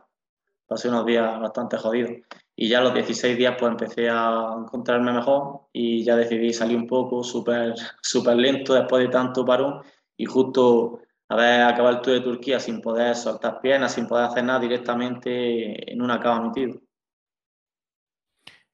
Pasé 0.66 0.88
unos 0.90 1.06
días 1.06 1.40
bastante 1.40 1.78
jodidos. 1.78 2.12
Y 2.54 2.68
ya 2.68 2.80
a 2.80 2.82
los 2.82 2.92
16 2.92 3.38
días 3.38 3.56
pues 3.58 3.70
empecé 3.70 4.10
a 4.10 4.54
encontrarme 4.58 5.12
mejor 5.12 5.62
y 5.72 6.04
ya 6.04 6.14
decidí 6.14 6.52
salir 6.52 6.76
un 6.76 6.86
poco 6.86 7.24
súper 7.24 7.74
super 8.02 8.36
lento 8.36 8.74
después 8.74 9.02
de 9.02 9.08
tanto 9.08 9.46
parón 9.46 9.80
y 10.16 10.26
justo 10.26 11.00
haber 11.28 11.62
acabado 11.62 11.96
el 11.96 12.02
Tour 12.02 12.14
de 12.14 12.20
Turquía 12.20 12.60
sin 12.60 12.82
poder 12.82 13.14
soltar 13.16 13.62
piernas, 13.62 13.94
sin 13.94 14.06
poder 14.06 14.26
hacer 14.26 14.44
nada 14.44 14.60
directamente 14.60 15.90
en 15.90 16.02
una 16.02 16.20
cama 16.20 16.48
metido. 16.48 16.78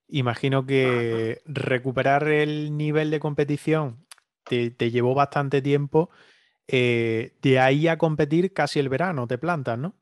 Imagino 0.08 0.64
que 0.64 1.42
recuperar 1.44 2.28
el 2.28 2.76
nivel 2.76 3.10
de 3.10 3.20
competición 3.20 4.06
te, 4.48 4.90
llevó 4.90 5.14
bastante 5.14 5.62
tiempo. 5.62 6.10
Eh, 6.66 7.36
de 7.40 7.58
ahí 7.58 7.88
a 7.88 7.98
competir 7.98 8.52
casi 8.52 8.78
el 8.78 8.88
verano, 8.88 9.26
te 9.26 9.38
plantas, 9.38 9.78
¿no? 9.78 9.94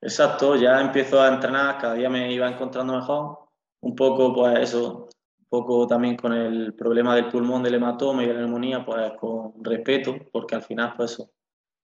Exacto, 0.00 0.56
ya 0.56 0.80
empiezo 0.80 1.20
a 1.20 1.28
entrenar, 1.28 1.78
cada 1.78 1.94
día 1.94 2.10
me 2.10 2.32
iba 2.32 2.48
encontrando 2.48 2.94
mejor. 2.94 3.38
Un 3.80 3.94
poco, 3.94 4.34
pues 4.34 4.58
eso, 4.60 5.08
un 5.38 5.46
poco 5.48 5.86
también 5.86 6.16
con 6.16 6.32
el 6.32 6.74
problema 6.74 7.14
del 7.14 7.28
pulmón, 7.28 7.62
del 7.62 7.74
hematoma 7.74 8.22
y 8.22 8.26
de 8.26 8.34
la 8.34 8.40
neumonía, 8.40 8.84
pues 8.84 9.12
con 9.18 9.52
respeto, 9.62 10.16
porque 10.32 10.56
al 10.56 10.62
final, 10.62 10.94
pues 10.96 11.12
eso, 11.12 11.30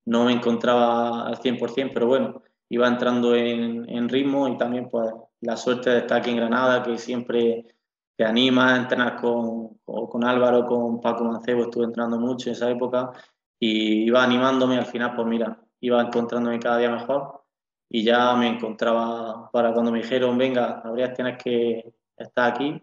no 0.06 0.24
me 0.24 0.32
encontraba 0.32 1.26
al 1.26 1.36
100%, 1.36 1.90
pero 1.94 2.06
bueno, 2.06 2.42
iba 2.68 2.88
entrando 2.88 3.34
en, 3.34 3.88
en 3.88 4.08
ritmo 4.08 4.48
y 4.48 4.56
también, 4.58 4.88
pues, 4.88 5.10
la 5.40 5.56
suerte 5.56 5.90
de 5.90 5.98
estar 5.98 6.18
aquí 6.18 6.30
en 6.30 6.36
Granada, 6.36 6.82
que 6.82 6.98
siempre 6.98 7.66
te 8.16 8.24
anima 8.24 8.74
a 8.74 8.76
entrenar 8.76 9.16
con, 9.20 9.78
con 9.84 10.24
Álvaro, 10.24 10.66
con 10.66 11.00
Paco 11.00 11.24
Mancebo, 11.24 11.62
estuve 11.62 11.84
entrenando 11.84 12.18
mucho 12.18 12.48
en 12.48 12.54
esa 12.54 12.70
época 12.70 13.12
y 13.58 14.04
iba 14.04 14.22
animándome 14.22 14.78
al 14.78 14.86
final, 14.86 15.14
pues 15.16 15.26
mira, 15.26 15.58
iba 15.80 16.00
encontrándome 16.02 16.58
cada 16.58 16.78
día 16.78 16.90
mejor 16.90 17.44
y 17.88 18.04
ya 18.04 18.34
me 18.36 18.48
encontraba 18.48 19.50
para 19.50 19.72
cuando 19.72 19.90
me 19.90 19.98
dijeron, 20.02 20.38
venga, 20.38 20.80
habría 20.84 21.12
tienes 21.12 21.42
que 21.42 21.94
estar 22.16 22.52
aquí, 22.52 22.80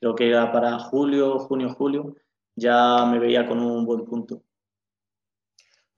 creo 0.00 0.14
que 0.14 0.28
era 0.28 0.52
para 0.52 0.78
julio, 0.78 1.38
junio, 1.40 1.74
julio, 1.74 2.14
ya 2.54 3.04
me 3.06 3.18
veía 3.18 3.46
con 3.46 3.60
un 3.60 3.84
buen 3.84 4.04
punto. 4.04 4.42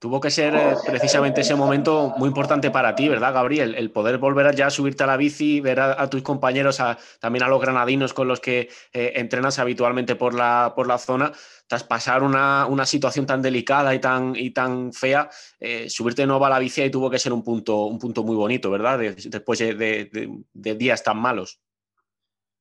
Tuvo 0.01 0.21
que 0.21 0.31
ser 0.31 0.55
eh, 0.55 0.77
precisamente 0.87 1.41
ese 1.41 1.57
momento 1.57 2.15
muy 2.17 2.29
importante 2.29 2.71
para 2.71 2.95
ti, 2.95 3.09
¿verdad, 3.09 3.35
Gabriel? 3.35 3.75
El 3.75 3.91
poder 3.91 4.19
volver 4.19 4.55
ya 4.55 4.69
a 4.69 4.71
subirte 4.71 5.03
a 5.03 5.09
la 5.09 5.17
bici, 5.17 5.61
ver 5.61 5.81
a, 5.81 6.09
tus 6.09 6.23
compañeros, 6.23 6.81
también 7.19 7.43
a 7.43 7.49
los 7.49 7.61
granadinos 7.61 8.15
con 8.15 8.29
los 8.29 8.39
que 8.39 8.69
eh, 8.93 9.13
entrenas 9.17 9.59
habitualmente 9.59 10.15
por 10.15 10.35
la, 10.35 10.73
por 10.77 10.87
la 10.87 10.99
zona, 10.99 11.33
tras 11.67 11.83
pasar 11.83 12.23
una, 12.23 12.87
situación 12.87 13.27
tan 13.27 13.43
delicada 13.43 13.93
y 13.93 13.99
tan, 13.99 14.37
y 14.37 14.51
tan 14.53 14.93
fea, 14.93 15.29
eh, 15.59 15.91
subirte 15.91 16.23
de 16.23 16.29
nuevo 16.29 16.47
a 16.47 16.51
la 16.51 16.61
bici 16.61 16.83
y 16.83 16.91
tuvo 16.91 17.11
que 17.11 17.19
ser 17.19 17.33
un 17.33 17.43
punto, 17.43 17.87
un 17.87 17.99
punto 17.99 18.23
muy 18.23 18.37
bonito, 18.37 18.71
¿verdad? 18.71 19.01
después 19.01 19.59
de, 19.59 20.45
días 20.53 21.03
tan 21.03 21.19
malos. 21.19 21.59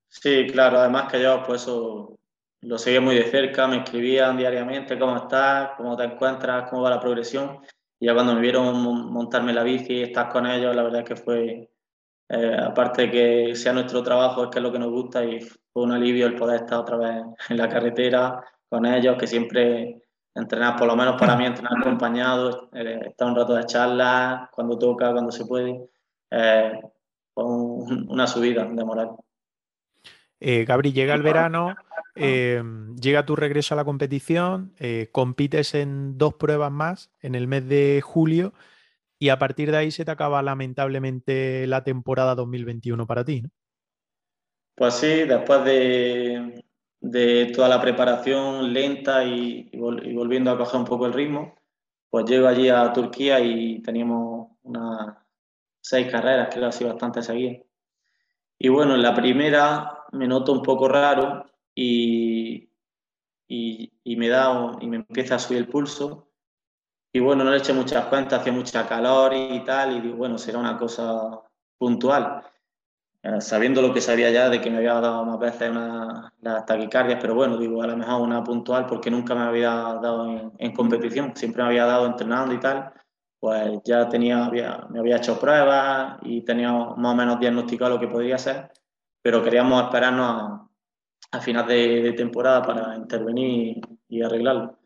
Sí, 0.10 0.48
claro, 0.52 0.80
además 0.80 1.12
que 1.12 1.22
yo 1.22 1.44
pues 1.46 1.62
eso 1.62 2.18
lo 2.62 2.78
seguía 2.78 3.02
muy 3.02 3.16
de 3.16 3.24
cerca, 3.24 3.68
me 3.68 3.78
escribían 3.78 4.38
diariamente 4.38 4.98
cómo 4.98 5.18
estás, 5.18 5.72
cómo 5.78 5.96
te 5.96 6.04
encuentras, 6.04 6.70
cómo 6.70 6.82
va 6.82 6.90
la 6.90 7.00
progresión. 7.00 7.60
Y 8.00 8.08
ya 8.08 8.14
cuando 8.14 8.36
me 8.36 8.42
vieron 8.42 8.82
montarme 9.12 9.54
la 9.54 9.64
bici 9.64 9.94
y 9.94 10.04
estar 10.04 10.30
con 10.30 10.46
ellos, 10.46 10.76
la 10.76 10.84
verdad 10.84 11.02
es 11.02 11.08
que 11.08 11.16
fue, 11.16 11.70
eh, 12.30 12.58
aparte 12.60 13.04
de 13.04 13.12
que 13.12 13.56
sea 13.56 13.74
nuestro 13.74 14.04
trabajo, 14.04 14.44
es 14.44 14.50
que 14.50 14.60
es 14.60 14.64
lo 14.64 14.72
que 14.72 14.80
nos 14.80 14.92
gusta 14.92 15.24
y 15.24 15.40
fue 15.42 15.84
un 15.84 15.92
alivio 15.92 16.28
el 16.28 16.36
poder 16.36 16.62
estar 16.62 16.80
otra 16.80 16.98
vez 16.98 17.24
en 17.50 17.58
la 17.58 17.70
carretera 17.70 18.44
con 18.70 18.86
ellos, 18.86 19.18
que 19.18 19.28
siempre 19.28 20.02
entrenar, 20.36 20.76
por 20.76 20.88
lo 20.88 20.96
menos 20.96 21.20
para 21.20 21.36
mí, 21.36 21.46
entrenar 21.46 21.74
acompañado, 21.80 22.70
eh, 22.74 23.00
estar 23.08 23.28
un 23.28 23.36
rato 23.36 23.56
de 23.56 23.66
charla, 23.66 24.50
cuando 24.54 24.78
toca, 24.78 25.12
cuando 25.12 25.32
se 25.32 25.46
puede, 25.46 25.90
eh, 26.32 26.80
fue 27.34 27.44
una 27.46 28.28
subida 28.28 28.66
de 28.66 28.86
moral. 28.86 29.12
Eh, 30.40 30.66
Gabri, 30.66 30.94
llega 30.94 31.16
el 31.16 31.24
verano, 31.24 31.76
em, 32.18 32.96
llega 32.96 33.26
tu 33.26 33.36
regreso 33.36 33.74
a 33.74 33.78
la 33.78 33.86
competición, 33.86 34.74
eh, 34.80 35.10
compites 35.12 35.76
en 35.76 36.18
dos 36.18 36.34
pruebas 36.34 36.72
más 36.72 37.12
en 37.22 37.36
el 37.36 37.48
mes 37.48 37.68
de 37.68 38.02
julio 38.04 38.54
y 39.20 39.30
a 39.30 39.40
partir 39.40 39.72
de 39.72 39.78
ahí 39.78 39.92
se 39.92 40.06
te 40.06 40.12
acaba 40.12 40.42
lamentablemente 40.42 41.66
la 41.68 41.84
temporada 41.84 42.36
2021 42.36 43.08
para 43.08 43.26
ti. 43.26 43.42
¿no? 43.42 43.50
Pues 44.76 44.94
sí, 44.94 45.24
después 45.24 45.64
de, 45.66 46.64
toda 47.54 47.68
la 47.68 47.82
preparación 47.82 48.74
lenta 48.74 49.24
y, 49.24 49.72
volviendo 49.74 50.52
a 50.52 50.58
coger 50.58 50.80
un 50.80 50.86
poco 50.86 51.08
el 51.08 51.14
ritmo, 51.14 51.56
pues 52.10 52.26
llego 52.26 52.48
allí 52.48 52.70
a 52.70 52.94
Turquía 52.94 53.40
y 53.40 53.82
teníamos 53.82 54.52
unas 54.62 55.18
seis 55.82 56.08
carreras, 56.12 56.50
que 56.50 56.60
era 56.60 56.68
así 56.68 56.84
bastante 56.84 57.24
seguidas. 57.24 57.66
Y 58.60 58.70
bueno, 58.70 58.94
en 58.94 59.02
la 59.02 59.16
primera 59.16 60.04
me 60.12 60.28
noto 60.28 60.52
un 60.52 60.62
poco 60.62 60.88
raro 60.88 61.46
y, 61.78 62.70
y, 63.48 64.16
me 64.16 64.28
da 64.30 64.78
y 64.82 64.88
me 64.88 64.98
empieza 64.98 65.36
a 65.36 65.40
subir 65.40 65.60
el 65.60 65.68
pulso. 65.68 66.32
Y 67.14 67.20
bueno, 67.20 67.44
no 67.44 67.52
le 67.52 67.58
eché 67.58 67.72
muchas 67.74 68.06
cuentas, 68.08 68.42
hacía 68.42 68.52
mucha 68.52 68.88
calor 68.88 69.34
y 69.34 69.64
tal, 69.64 69.96
y 69.96 70.02
digo, 70.02 70.18
bueno, 70.18 70.38
será 70.38 70.58
una 70.58 70.78
cosa 70.78 71.40
puntual. 71.78 72.44
Eh, 73.22 73.42
sabiendo 73.42 73.82
lo 73.82 73.94
que 73.94 74.02
sabía 74.02 74.32
ya 74.32 74.50
de 74.50 74.60
que 74.60 74.72
me 74.72 74.78
había 74.78 74.96
dado 74.96 75.24
más 75.26 75.40
veces 75.40 75.70
una, 75.70 76.34
las 76.42 76.66
taquicardias, 76.66 77.20
pero 77.22 77.36
bueno, 77.36 77.58
digo, 77.58 77.82
a 77.84 77.88
lo 77.88 77.98
mejor 77.98 78.22
una 78.22 78.44
puntual 78.44 78.86
porque 78.88 79.12
nunca 79.12 79.36
me 79.36 79.42
había 79.42 79.70
dado 79.70 80.52
en, 80.58 80.72
competición, 80.74 81.36
siempre 81.36 81.64
me 81.64 81.70
había 81.70 81.86
dado 81.86 82.08
entrenando 82.08 82.54
y 82.54 82.60
tal, 82.60 82.92
pues 83.40 83.80
ya 83.86 84.10
tenía, 84.10 84.50
me 84.90 85.00
había 85.00 85.18
hecho 85.18 85.40
pruebas 85.40 86.18
y 86.24 86.42
tenía 86.42 86.72
más 86.72 87.14
o 87.14 87.16
menos 87.16 87.40
diagnosticado 87.40 87.96
lo 87.96 88.00
que 88.00 88.08
podría 88.08 88.38
ser, 88.38 88.72
pero 89.22 89.44
queríamos 89.44 89.84
esperarnos 89.84 90.68
a, 91.32 91.42
final 91.42 91.68
de, 91.68 92.14
temporada 92.14 92.62
para 92.62 92.96
intervenir 92.96 93.82
y, 94.08 94.22
arreglarlo. 94.22 94.78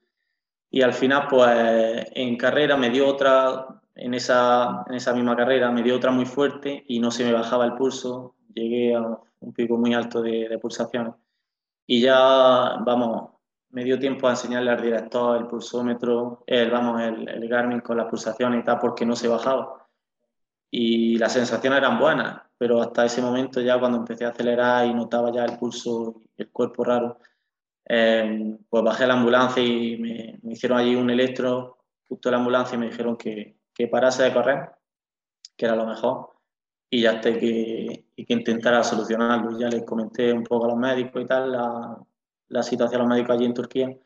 Y 0.69 0.81
al 0.81 0.93
final, 0.93 1.27
pues 1.29 2.07
en 2.13 2.37
carrera 2.37 2.77
me 2.77 2.89
dio 2.89 3.07
otra, 3.07 3.81
en 3.95 4.13
esa, 4.13 4.85
en 4.87 4.95
esa 4.95 5.13
misma 5.13 5.35
carrera 5.35 5.71
me 5.71 5.83
dio 5.83 5.95
otra 5.95 6.11
muy 6.11 6.25
fuerte 6.25 6.83
y 6.87 6.99
no 6.99 7.11
se 7.11 7.25
me 7.25 7.33
bajaba 7.33 7.65
el 7.65 7.73
pulso, 7.73 8.35
llegué 8.53 8.95
a 8.95 9.01
un 9.41 9.53
pico 9.53 9.77
muy 9.77 9.93
alto 9.93 10.21
de, 10.21 10.47
de 10.47 10.57
pulsaciones. 10.59 11.13
Y 11.85 12.01
ya, 12.01 12.77
vamos, 12.85 13.31
me 13.71 13.83
dio 13.83 13.99
tiempo 13.99 14.27
a 14.27 14.31
enseñarle 14.31 14.71
al 14.71 14.81
director 14.81 15.37
el 15.37 15.47
pulsómetro, 15.47 16.43
el, 16.47 16.69
vamos, 16.71 17.01
el, 17.01 17.27
el 17.27 17.47
Garmin 17.47 17.81
con 17.81 17.97
las 17.97 18.07
pulsaciones 18.07 18.61
y 18.61 18.63
tal, 18.63 18.79
porque 18.79 19.05
no 19.05 19.15
se 19.15 19.27
bajaba. 19.27 19.87
Y 20.69 21.17
las 21.17 21.33
sensaciones 21.33 21.79
eran 21.79 21.99
buenas, 21.99 22.41
pero 22.61 22.79
hasta 22.79 23.05
ese 23.05 23.23
momento 23.23 23.59
ya 23.59 23.79
cuando 23.79 23.97
empecé 23.97 24.23
a 24.23 24.29
acelerar 24.29 24.85
y 24.85 24.93
notaba 24.93 25.31
ya 25.33 25.45
el 25.45 25.57
pulso 25.57 26.21
el 26.37 26.51
cuerpo 26.51 26.83
raro, 26.83 27.17
eh, 27.89 28.55
pues 28.69 28.83
bajé 28.83 29.05
a 29.05 29.07
la 29.07 29.15
ambulancia 29.15 29.63
y 29.63 29.97
me, 29.97 30.39
me, 30.43 30.53
hicieron 30.53 30.77
allí 30.77 30.93
un 30.93 31.09
electro 31.09 31.79
justo 32.07 32.29
en 32.29 32.33
la 32.33 32.37
ambulancia 32.37 32.75
y 32.75 32.77
me 32.77 32.89
dijeron 32.91 33.17
que, 33.17 33.57
que 33.73 33.87
parase 33.87 34.21
de 34.21 34.33
correr, 34.33 34.69
que 35.57 35.65
era 35.65 35.75
lo 35.75 35.87
mejor, 35.87 36.33
y 36.87 37.01
ya 37.01 37.13
hasta 37.13 37.33
que, 37.33 38.05
y 38.15 38.25
que 38.27 38.33
intentara 38.33 38.83
solucionarlo. 38.83 39.57
Ya 39.57 39.67
les 39.67 39.83
comenté 39.83 40.31
un 40.31 40.43
poco 40.43 40.65
a 40.65 40.67
los 40.67 40.77
médicos 40.77 41.19
y 41.19 41.25
tal, 41.25 41.51
la, 41.51 41.97
la 42.49 42.61
situación 42.61 43.01
de 43.01 43.07
los 43.07 43.15
médicos 43.15 43.37
allí 43.37 43.45
en 43.45 43.53
Turquía 43.55 43.97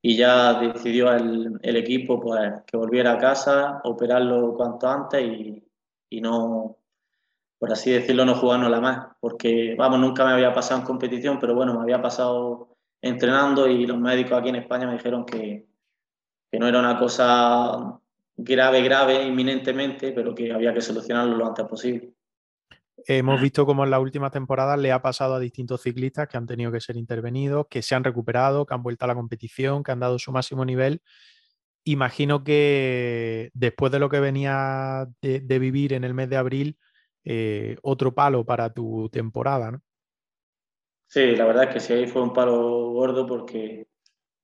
y 0.00 0.16
ya 0.16 0.60
decidió 0.60 1.12
el, 1.12 1.58
el, 1.62 1.76
equipo 1.76 2.20
pues 2.20 2.62
que 2.64 2.76
volviera 2.76 3.14
a 3.14 3.18
casa, 3.18 3.80
operarlo 3.82 4.54
cuanto 4.54 4.88
antes 4.88 5.20
y, 5.20 5.64
y, 6.10 6.20
no, 6.20 6.77
por 7.58 7.72
así 7.72 7.90
decirlo, 7.90 8.24
no 8.24 8.36
jugarnos 8.36 8.70
la 8.70 8.80
más, 8.80 9.08
porque 9.20 9.74
vamos, 9.76 9.98
nunca 9.98 10.24
me 10.24 10.32
había 10.32 10.52
pasado 10.52 10.80
en 10.80 10.86
competición, 10.86 11.38
pero 11.40 11.54
bueno, 11.54 11.74
me 11.74 11.82
había 11.82 12.00
pasado 12.00 12.76
entrenando 13.02 13.66
y 13.66 13.86
los 13.86 13.98
médicos 13.98 14.38
aquí 14.38 14.48
en 14.50 14.56
España 14.56 14.86
me 14.86 14.94
dijeron 14.94 15.24
que, 15.24 15.66
que 16.50 16.58
no 16.58 16.68
era 16.68 16.78
una 16.78 16.98
cosa 16.98 18.00
grave, 18.36 18.82
grave, 18.82 19.24
inminentemente, 19.24 20.12
pero 20.12 20.34
que 20.34 20.52
había 20.52 20.72
que 20.72 20.80
solucionarlo 20.80 21.36
lo 21.36 21.46
antes 21.46 21.66
posible. 21.66 22.14
Hemos 23.06 23.40
visto 23.40 23.64
cómo 23.64 23.84
en 23.84 23.90
las 23.90 24.00
últimas 24.00 24.30
temporadas 24.30 24.78
le 24.78 24.92
ha 24.92 25.00
pasado 25.00 25.34
a 25.34 25.40
distintos 25.40 25.82
ciclistas 25.82 26.28
que 26.28 26.36
han 26.36 26.46
tenido 26.46 26.70
que 26.70 26.80
ser 26.80 26.96
intervenidos, 26.96 27.66
que 27.68 27.80
se 27.80 27.94
han 27.94 28.04
recuperado, 28.04 28.66
que 28.66 28.74
han 28.74 28.82
vuelto 28.82 29.04
a 29.04 29.08
la 29.08 29.14
competición, 29.14 29.82
que 29.82 29.92
han 29.92 30.00
dado 30.00 30.18
su 30.18 30.30
máximo 30.30 30.64
nivel. 30.64 31.00
Imagino 31.84 32.44
que 32.44 33.50
después 33.54 33.90
de 33.92 33.98
lo 33.98 34.10
que 34.10 34.20
venía 34.20 35.08
de 35.22 35.58
vivir 35.58 35.94
en 35.94 36.04
el 36.04 36.12
mes 36.12 36.28
de 36.28 36.36
abril, 36.36 36.76
eh, 37.24 37.76
otro 37.82 38.14
palo 38.14 38.44
para 38.44 38.72
tu 38.72 39.08
temporada, 39.10 39.70
¿no? 39.72 39.82
Sí, 41.06 41.34
la 41.36 41.46
verdad 41.46 41.64
es 41.64 41.70
que 41.70 41.80
sí, 41.80 41.92
ahí 41.94 42.06
fue 42.06 42.22
un 42.22 42.32
palo 42.34 42.90
gordo 42.90 43.26
porque, 43.26 43.88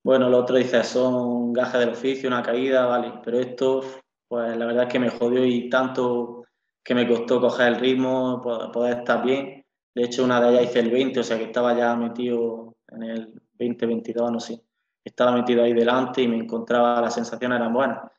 bueno, 0.03 0.29
lo 0.29 0.39
otro 0.39 0.55
dice, 0.55 0.83
son 0.83 1.53
gajas 1.53 1.79
del 1.79 1.89
oficio, 1.89 2.27
una 2.27 2.41
caída, 2.41 2.87
vale, 2.87 3.13
pero 3.23 3.39
esto, 3.39 3.83
pues 4.27 4.57
la 4.57 4.65
verdad 4.65 4.83
es 4.83 4.91
que 4.91 4.99
me 4.99 5.09
jodió 5.09 5.45
y 5.45 5.69
tanto 5.69 6.45
que 6.83 6.95
me 6.95 7.07
costó 7.07 7.39
coger 7.41 7.67
el 7.67 7.79
ritmo, 7.79 8.41
poder 8.41 8.99
estar 8.99 9.23
bien. 9.23 9.65
De 9.93 10.03
hecho, 10.03 10.23
una 10.23 10.41
de 10.41 10.49
ellas 10.49 10.63
hice 10.65 10.79
el 10.79 10.91
20, 10.91 11.19
o 11.19 11.23
sea 11.23 11.37
que 11.37 11.45
estaba 11.45 11.75
ya 11.75 11.95
metido 11.95 12.77
en 12.89 13.03
el 13.03 13.41
20-22, 13.57 14.31
no 14.31 14.39
sé. 14.39 14.61
Estaba 15.03 15.31
metido 15.33 15.63
ahí 15.63 15.73
delante 15.73 16.21
y 16.21 16.27
me 16.27 16.37
encontraba, 16.37 17.01
las 17.01 17.13
sensaciones 17.13 17.57
eran 17.57 17.73
buenas. 17.73 18.11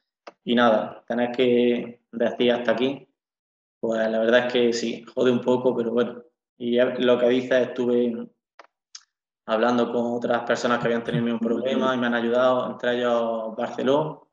Y 0.44 0.54
nada, 0.54 1.04
tener 1.06 1.32
que 1.32 2.00
decir 2.12 2.52
hasta 2.52 2.72
aquí, 2.72 3.08
pues 3.86 4.10
la 4.10 4.18
verdad 4.18 4.46
es 4.46 4.52
que 4.52 4.72
sí, 4.72 5.04
jode 5.14 5.30
un 5.30 5.40
poco, 5.40 5.74
pero 5.74 5.92
bueno. 5.92 6.22
Y 6.58 6.78
lo 6.78 7.18
que 7.18 7.28
dice, 7.28 7.62
estuve 7.62 8.28
hablando 9.46 9.92
con 9.92 10.16
otras 10.16 10.42
personas 10.44 10.78
que 10.78 10.86
habían 10.86 11.04
tenido 11.04 11.24
el 11.24 11.32
mismo 11.32 11.46
problema 11.46 11.94
y 11.94 11.98
me 11.98 12.06
han 12.06 12.14
ayudado, 12.14 12.70
entre 12.70 12.96
ellos 12.96 13.54
Barceló, 13.56 14.30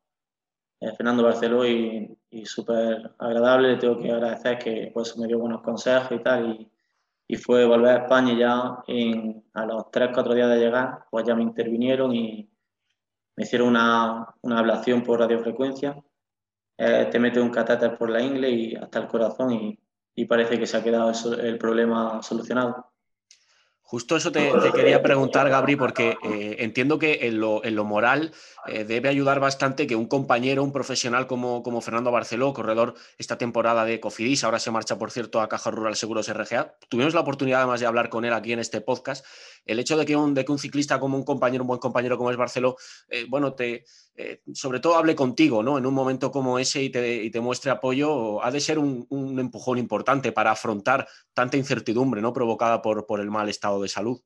eh, 0.79 0.91
Fernando 0.95 1.23
Barceló 1.23 1.65
y 1.67 2.17
y 2.33 2.45
súper 2.45 3.11
agradable. 3.19 3.69
Le 3.69 3.77
tengo 3.77 3.97
que 3.97 4.11
agradecer 4.11 4.57
que 4.57 4.91
pues, 4.93 5.15
me 5.17 5.27
dio 5.27 5.39
buenos 5.39 5.61
consejos 5.61 6.11
y 6.11 6.23
tal. 6.23 6.49
Y, 6.49 6.71
y 7.27 7.35
fue 7.37 7.65
volver 7.65 7.91
a 7.91 8.03
España 8.03 8.37
ya 8.37 8.83
en, 8.87 9.45
a 9.53 9.65
los 9.65 9.83
3-4 9.91 10.33
días 10.33 10.49
de 10.49 10.59
llegar, 10.59 11.05
pues 11.09 11.25
ya 11.25 11.35
me 11.35 11.43
intervinieron 11.43 12.13
y 12.13 12.49
me 13.35 13.43
hicieron 13.43 13.69
una, 13.69 14.35
una 14.41 14.59
ablación 14.59 15.03
por 15.03 15.19
radiofrecuencia. 15.19 15.95
Eh, 16.77 17.07
te 17.11 17.19
mete 17.19 17.39
un 17.39 17.49
catéter 17.49 17.97
por 17.97 18.09
la 18.09 18.21
ingle 18.21 18.49
y 18.49 18.75
hasta 18.75 18.99
el 18.99 19.07
corazón 19.07 19.51
y, 20.15 20.25
parece 20.25 20.59
que 20.59 20.67
se 20.67 20.77
ha 20.77 20.83
quedado 20.83 21.11
el 21.39 21.57
problema 21.57 22.21
solucionado. 22.21 22.92
Justo 23.93 24.15
eso 24.17 24.31
te, 24.31 24.51
te 24.59 24.71
quería 24.71 25.03
preguntar, 25.03 25.47
Gabri, 25.51 25.75
porque 25.75 26.17
eh, 26.23 26.55
entiendo 26.57 26.97
que 26.97 27.27
en 27.27 27.39
lo, 27.39 27.63
en 27.63 27.75
lo 27.75 27.85
moral 27.85 28.33
eh, 28.65 28.85
debe 28.85 29.07
ayudar 29.07 29.39
bastante 29.39 29.85
que 29.85 29.95
un 29.95 30.07
compañero, 30.07 30.63
un 30.63 30.71
profesional 30.71 31.27
como, 31.27 31.61
como 31.61 31.79
Fernando 31.79 32.09
Barceló, 32.09 32.53
corredor 32.53 32.95
esta 33.19 33.37
temporada 33.37 33.85
de 33.85 33.99
Cofidis, 33.99 34.43
ahora 34.43 34.57
se 34.57 34.71
marcha, 34.71 34.97
por 34.97 35.11
cierto, 35.11 35.41
a 35.41 35.47
Caja 35.47 35.69
Rural 35.69 35.95
Seguros 35.95 36.27
RGA. 36.27 36.75
Tuvimos 36.89 37.13
la 37.13 37.19
oportunidad 37.19 37.59
además 37.59 37.81
de 37.81 37.85
hablar 37.85 38.09
con 38.09 38.25
él 38.25 38.33
aquí 38.33 38.51
en 38.51 38.57
este 38.57 38.81
podcast. 38.81 39.23
El 39.63 39.77
hecho 39.77 39.95
de 39.95 40.07
que 40.07 40.15
un, 40.15 40.33
de 40.33 40.43
que 40.43 40.51
un 40.51 40.57
ciclista 40.57 40.99
como 40.99 41.15
un 41.15 41.23
compañero, 41.23 41.63
un 41.63 41.67
buen 41.67 41.79
compañero 41.79 42.17
como 42.17 42.31
es 42.31 42.37
Barceló, 42.37 42.75
eh, 43.09 43.27
bueno, 43.29 43.53
te, 43.53 43.85
eh, 44.15 44.41
sobre 44.53 44.79
todo 44.79 44.95
hable 44.95 45.15
contigo, 45.15 45.63
¿no? 45.63 45.77
En 45.77 45.85
un 45.85 45.93
momento 45.93 46.31
como 46.31 46.59
ese 46.59 46.83
y 46.83 46.89
te, 46.89 47.23
y 47.23 47.31
te 47.31 47.41
muestre 47.41 47.71
apoyo, 47.71 48.43
ha 48.43 48.51
de 48.51 48.59
ser 48.59 48.77
un, 48.77 49.07
un, 49.09 49.39
empujón 49.39 49.77
importante 49.77 50.31
para 50.31 50.51
afrontar 50.51 51.07
tanta 51.33 51.57
incertidumbre, 51.57 52.21
¿no? 52.21 52.31
Provocada 52.31 52.81
por, 52.81 53.05
por 53.05 53.19
el 53.19 53.31
mal 53.31 53.49
estado 53.49 53.82
de 53.83 53.89
salud. 53.89 54.19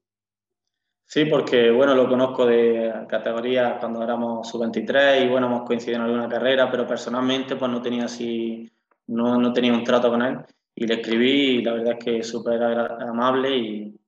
Sí, 1.09 1.23
porque 1.25 1.71
bueno, 1.71 1.95
lo 1.95 2.09
conozco 2.09 2.45
de 2.45 3.05
categoría 3.07 3.77
cuando 3.79 4.03
éramos 4.03 4.49
sub-23 4.49 5.25
y 5.25 5.29
bueno, 5.29 5.47
hemos 5.47 5.63
coincidido 5.63 5.99
en 5.99 6.05
alguna 6.05 6.27
carrera, 6.27 6.69
pero 6.69 6.85
personalmente 6.85 7.55
pues 7.55 7.71
no 7.71 7.81
tenía 7.81 8.05
así, 8.05 8.69
no, 9.07 9.37
no 9.37 9.53
tenía 9.53 9.71
un 9.71 9.85
trato 9.85 10.09
con 10.09 10.21
él 10.21 10.39
y 10.75 10.85
le 10.85 10.95
escribí 10.95 11.59
y 11.59 11.61
la 11.61 11.73
verdad 11.73 11.93
es 11.97 12.03
que 12.03 12.17
es 12.17 12.29
súper 12.29 12.61
amable 12.61 13.57
y, 13.57 13.99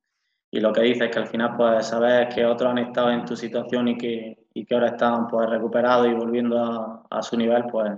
y, 0.52 0.60
lo 0.60 0.74
que 0.74 0.82
dice 0.82 1.06
es 1.06 1.12
que 1.12 1.20
al 1.20 1.28
final 1.28 1.56
pues 1.56 1.88
saber 1.88 2.28
que 2.28 2.46
otros 2.46 2.70
han 2.70 2.80
estado 2.80 3.12
en 3.12 3.24
tu 3.24 3.38
situación 3.38 3.88
y 3.88 3.98
que, 3.98 4.46
y 4.54 4.66
que 4.66 4.76
ahora 4.76 4.90
están 4.90 5.26
pues 5.28 5.50
recuperados 5.50 6.08
y 6.10 6.14
volviendo 6.14 6.60
a, 6.62 7.08
a 7.10 7.24
su 7.24 7.38
nivel, 7.38 7.64
pues 7.72 7.92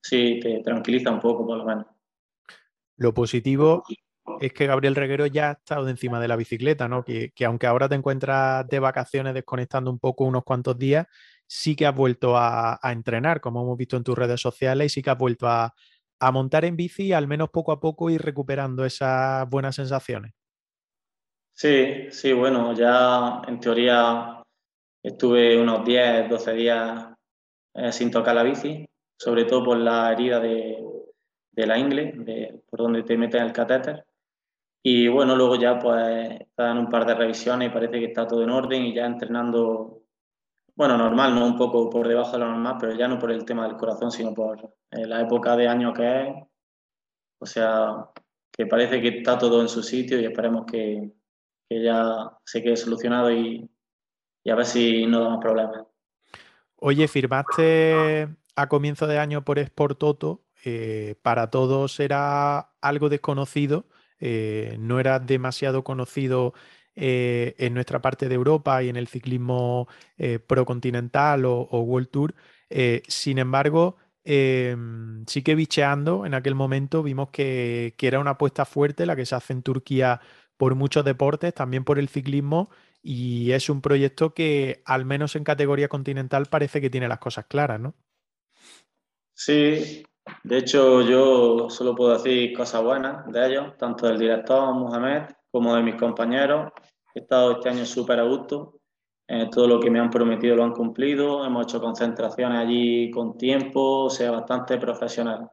sí, 0.00 0.40
te 0.42 0.60
tranquiliza 0.64 1.12
un 1.12 1.20
poco 1.20 1.46
por 1.46 1.58
lo 1.58 1.64
menos. 1.64 1.86
Lo 2.96 3.14
positivo 3.14 3.84
es 4.40 4.52
que 4.52 4.66
Gabriel 4.66 4.94
Reguero 4.94 5.26
ya 5.26 5.50
ha 5.50 5.52
estado 5.52 5.88
encima 5.88 6.20
de 6.20 6.28
la 6.28 6.36
bicicleta, 6.36 6.88
¿no? 6.88 7.04
Que, 7.04 7.32
que, 7.34 7.44
aunque 7.44 7.66
ahora 7.66 7.88
te 7.88 7.94
encuentras 7.94 8.66
de 8.68 8.78
vacaciones 8.78 9.34
desconectando 9.34 9.90
un 9.90 9.98
poco 9.98 10.24
unos 10.24 10.44
cuantos 10.44 10.78
días, 10.78 11.06
sí 11.52 11.76
que 11.76 11.84
has 11.84 11.94
vuelto 11.94 12.34
a, 12.36 12.78
entrenar, 12.84 13.42
como 13.42 13.62
hemos 13.62 13.76
visto 13.76 13.98
en 13.98 14.04
tus 14.04 14.16
redes 14.16 14.40
sociales, 14.40 14.86
y 14.86 14.88
sí 14.88 15.02
que 15.02 15.10
has 15.10 15.18
vuelto 15.18 15.46
a, 15.46 15.74
montar 16.32 16.64
en 16.64 16.76
bici, 16.76 17.12
al 17.12 17.26
menos 17.26 17.50
poco 17.50 17.72
a 17.72 17.80
poco 17.80 18.08
ir 18.08 18.22
recuperando 18.22 18.84
esas 18.84 19.48
buenas 19.50 19.74
sensaciones. 19.74 20.32
Sí, 21.52 22.06
sí, 22.10 22.32
bueno, 22.32 22.72
ya 22.74 23.42
en 23.46 23.60
teoría 23.60 24.42
estuve 25.02 25.60
unos 25.60 25.84
10, 25.84 26.30
12 26.30 26.52
días 26.54 27.08
eh, 27.74 27.92
sin 27.92 28.10
tocar 28.10 28.36
la 28.36 28.44
bici, 28.44 28.88
sobre 29.18 29.44
todo 29.44 29.64
por 29.64 29.76
la 29.76 30.12
herida 30.12 30.40
de, 30.40 30.78
de 31.50 31.66
la 31.66 31.76
ingle, 31.76 32.12
de, 32.14 32.62
por 32.70 32.80
donde 32.80 33.02
te 33.02 33.18
meten 33.18 33.42
el 33.42 33.52
catéter. 33.52 34.06
Y 34.82 35.06
bueno, 35.06 35.36
luego 35.36 35.56
ya 35.56 35.78
pues 35.78 36.40
están 36.40 36.78
un 36.78 36.88
par 36.88 37.06
de 37.06 37.14
revisiones 37.14 37.68
y 37.68 37.72
parece 37.72 38.00
que 38.00 38.06
está 38.06 38.26
todo 38.26 38.42
en 38.42 38.50
orden 38.50 38.82
y 38.82 38.94
ya 38.94 39.06
entrenando, 39.06 40.02
bueno, 40.74 40.98
normal, 40.98 41.34
no 41.34 41.46
un 41.46 41.56
poco 41.56 41.88
por 41.88 42.08
debajo 42.08 42.32
de 42.32 42.38
lo 42.40 42.46
normal, 42.50 42.76
pero 42.80 42.94
ya 42.94 43.06
no 43.06 43.18
por 43.18 43.30
el 43.30 43.44
tema 43.44 43.68
del 43.68 43.76
corazón, 43.76 44.10
sino 44.10 44.34
por 44.34 44.58
eh, 44.90 45.06
la 45.06 45.20
época 45.20 45.56
de 45.56 45.68
año 45.68 45.92
que 45.92 46.22
es. 46.22 46.34
O 47.38 47.46
sea, 47.46 48.08
que 48.50 48.66
parece 48.66 49.00
que 49.00 49.08
está 49.08 49.38
todo 49.38 49.60
en 49.60 49.68
su 49.68 49.84
sitio 49.84 50.20
y 50.20 50.24
esperemos 50.24 50.66
que, 50.66 51.12
que 51.68 51.82
ya 51.82 52.36
se 52.44 52.62
quede 52.62 52.76
solucionado 52.76 53.30
y, 53.30 53.70
y, 54.42 54.50
a 54.50 54.54
ver 54.56 54.66
si 54.66 55.06
no 55.06 55.20
da 55.20 55.30
más 55.30 55.38
problemas. 55.38 55.86
Oye, 56.76 57.06
firmaste 57.06 58.28
a 58.56 58.68
comienzo 58.68 59.06
de 59.06 59.18
año 59.18 59.44
por 59.44 59.60
Sport 59.60 59.98
Toto. 59.98 60.42
Eh, 60.64 61.16
para 61.22 61.50
todos 61.50 61.98
era 61.98 62.58
algo 62.80 63.08
desconocido 63.08 63.86
eh, 64.24 64.76
no 64.78 65.00
era 65.00 65.18
demasiado 65.18 65.82
conocido 65.82 66.54
eh, 66.94 67.56
en 67.58 67.74
nuestra 67.74 68.00
parte 68.00 68.28
de 68.28 68.36
Europa 68.36 68.80
y 68.80 68.88
en 68.88 68.94
el 68.94 69.08
ciclismo 69.08 69.88
eh, 70.16 70.38
procontinental 70.38 71.44
o, 71.44 71.64
World 71.64 72.08
Tour. 72.08 72.34
Sin 73.08 73.38
embargo, 73.38 73.96
em, 74.22 75.26
sí 75.26 75.42
que 75.42 75.56
bicheando 75.56 76.24
en 76.24 76.34
aquel 76.34 76.54
momento 76.54 77.02
vimos 77.02 77.30
que, 77.30 77.94
que, 77.98 78.06
era 78.06 78.20
una 78.20 78.32
apuesta 78.32 78.64
fuerte 78.64 79.06
la 79.06 79.16
que 79.16 79.26
se 79.26 79.34
hace 79.34 79.54
en 79.54 79.62
Turquía 79.62 80.20
por 80.56 80.76
muchos 80.76 81.04
deportes, 81.04 81.52
también 81.52 81.82
por 81.84 81.98
el 81.98 82.08
ciclismo, 82.08 82.70
y 83.02 83.50
es 83.50 83.68
un 83.68 83.80
proyecto 83.80 84.34
que 84.34 84.82
al 84.84 85.04
menos 85.04 85.34
en 85.34 85.42
categoría 85.42 85.88
continental 85.88 86.46
parece 86.46 86.80
que 86.80 86.90
tiene 86.90 87.08
las 87.08 87.18
cosas 87.18 87.46
claras, 87.46 87.80
¿no? 87.80 87.96
Sí, 89.34 90.04
de 90.44 90.58
hecho 90.58 91.02
yo 91.02 91.68
solo 91.70 91.94
puedo 91.94 92.12
decir 92.12 92.56
cosas 92.56 92.82
buenas 92.82 93.26
de 93.26 93.46
ellos, 93.46 93.76
tanto 93.76 94.06
del 94.06 94.18
director 94.18 94.74
Mohamed 94.74 95.22
como 95.50 95.74
de 95.74 95.82
mis 95.82 95.96
compañeros. 95.96 96.72
He 97.14 97.20
estado 97.20 97.52
este 97.52 97.68
año 97.68 97.84
súper 97.84 98.20
a 98.20 98.24
gusto. 98.24 98.80
Eh, 99.28 99.48
todo 99.50 99.66
lo 99.66 99.80
que 99.80 99.90
me 99.90 100.00
han 100.00 100.10
prometido 100.10 100.56
lo 100.56 100.64
han 100.64 100.72
cumplido. 100.72 101.44
Hemos 101.44 101.64
hecho 101.64 101.80
concentraciones 101.80 102.58
allí 102.58 103.10
con 103.10 103.36
tiempo, 103.36 104.04
o 104.04 104.10
sea, 104.10 104.30
bastante 104.30 104.78
profesional, 104.78 105.50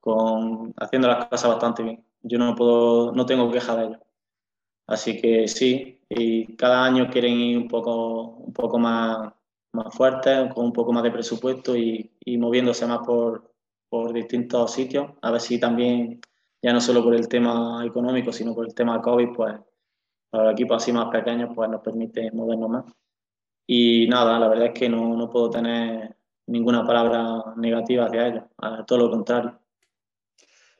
con, 0.00 0.72
haciendo 0.76 1.08
las 1.08 1.26
cosas 1.26 1.50
bastante 1.50 1.82
bien. 1.82 2.04
Yo 2.22 2.38
no 2.38 2.54
puedo, 2.54 3.12
no 3.12 3.26
tengo 3.26 3.50
queja 3.50 3.76
de 3.76 3.84
ellos. 3.86 4.00
Así 4.86 5.20
que 5.20 5.48
sí, 5.48 6.00
y 6.08 6.56
cada 6.56 6.84
año 6.84 7.08
quieren 7.10 7.32
ir 7.34 7.58
un 7.58 7.68
poco, 7.68 8.22
un 8.36 8.52
poco 8.52 8.78
más, 8.78 9.32
más 9.72 9.94
fuertes, 9.94 10.52
con 10.54 10.66
un 10.66 10.72
poco 10.72 10.92
más 10.92 11.02
de 11.02 11.10
presupuesto 11.10 11.76
y, 11.76 12.12
y 12.20 12.36
moviéndose 12.38 12.86
más 12.86 13.00
por, 13.06 13.51
por 13.92 14.10
distintos 14.10 14.72
sitios, 14.72 15.10
a 15.20 15.30
ver 15.30 15.40
si 15.42 15.60
también, 15.60 16.18
ya 16.62 16.72
no 16.72 16.80
solo 16.80 17.04
por 17.04 17.14
el 17.14 17.28
tema 17.28 17.84
económico, 17.84 18.32
sino 18.32 18.54
por 18.54 18.64
el 18.64 18.74
tema 18.74 19.02
COVID, 19.02 19.28
pues 19.36 19.54
para 20.30 20.44
los 20.44 20.52
equipos 20.54 20.82
así 20.82 20.94
más 20.94 21.10
pequeños, 21.10 21.50
pues 21.54 21.68
nos 21.68 21.82
permite 21.82 22.32
movernos 22.32 22.70
más. 22.70 22.84
Y 23.66 24.06
nada, 24.08 24.38
la 24.38 24.48
verdad 24.48 24.68
es 24.68 24.72
que 24.72 24.88
no, 24.88 25.14
no 25.14 25.28
puedo 25.28 25.50
tener 25.50 26.16
ninguna 26.46 26.86
palabra 26.86 27.52
negativa 27.56 28.06
hacia 28.06 28.28
ellos, 28.28 28.44
todo 28.86 28.98
lo 28.98 29.10
contrario. 29.10 29.60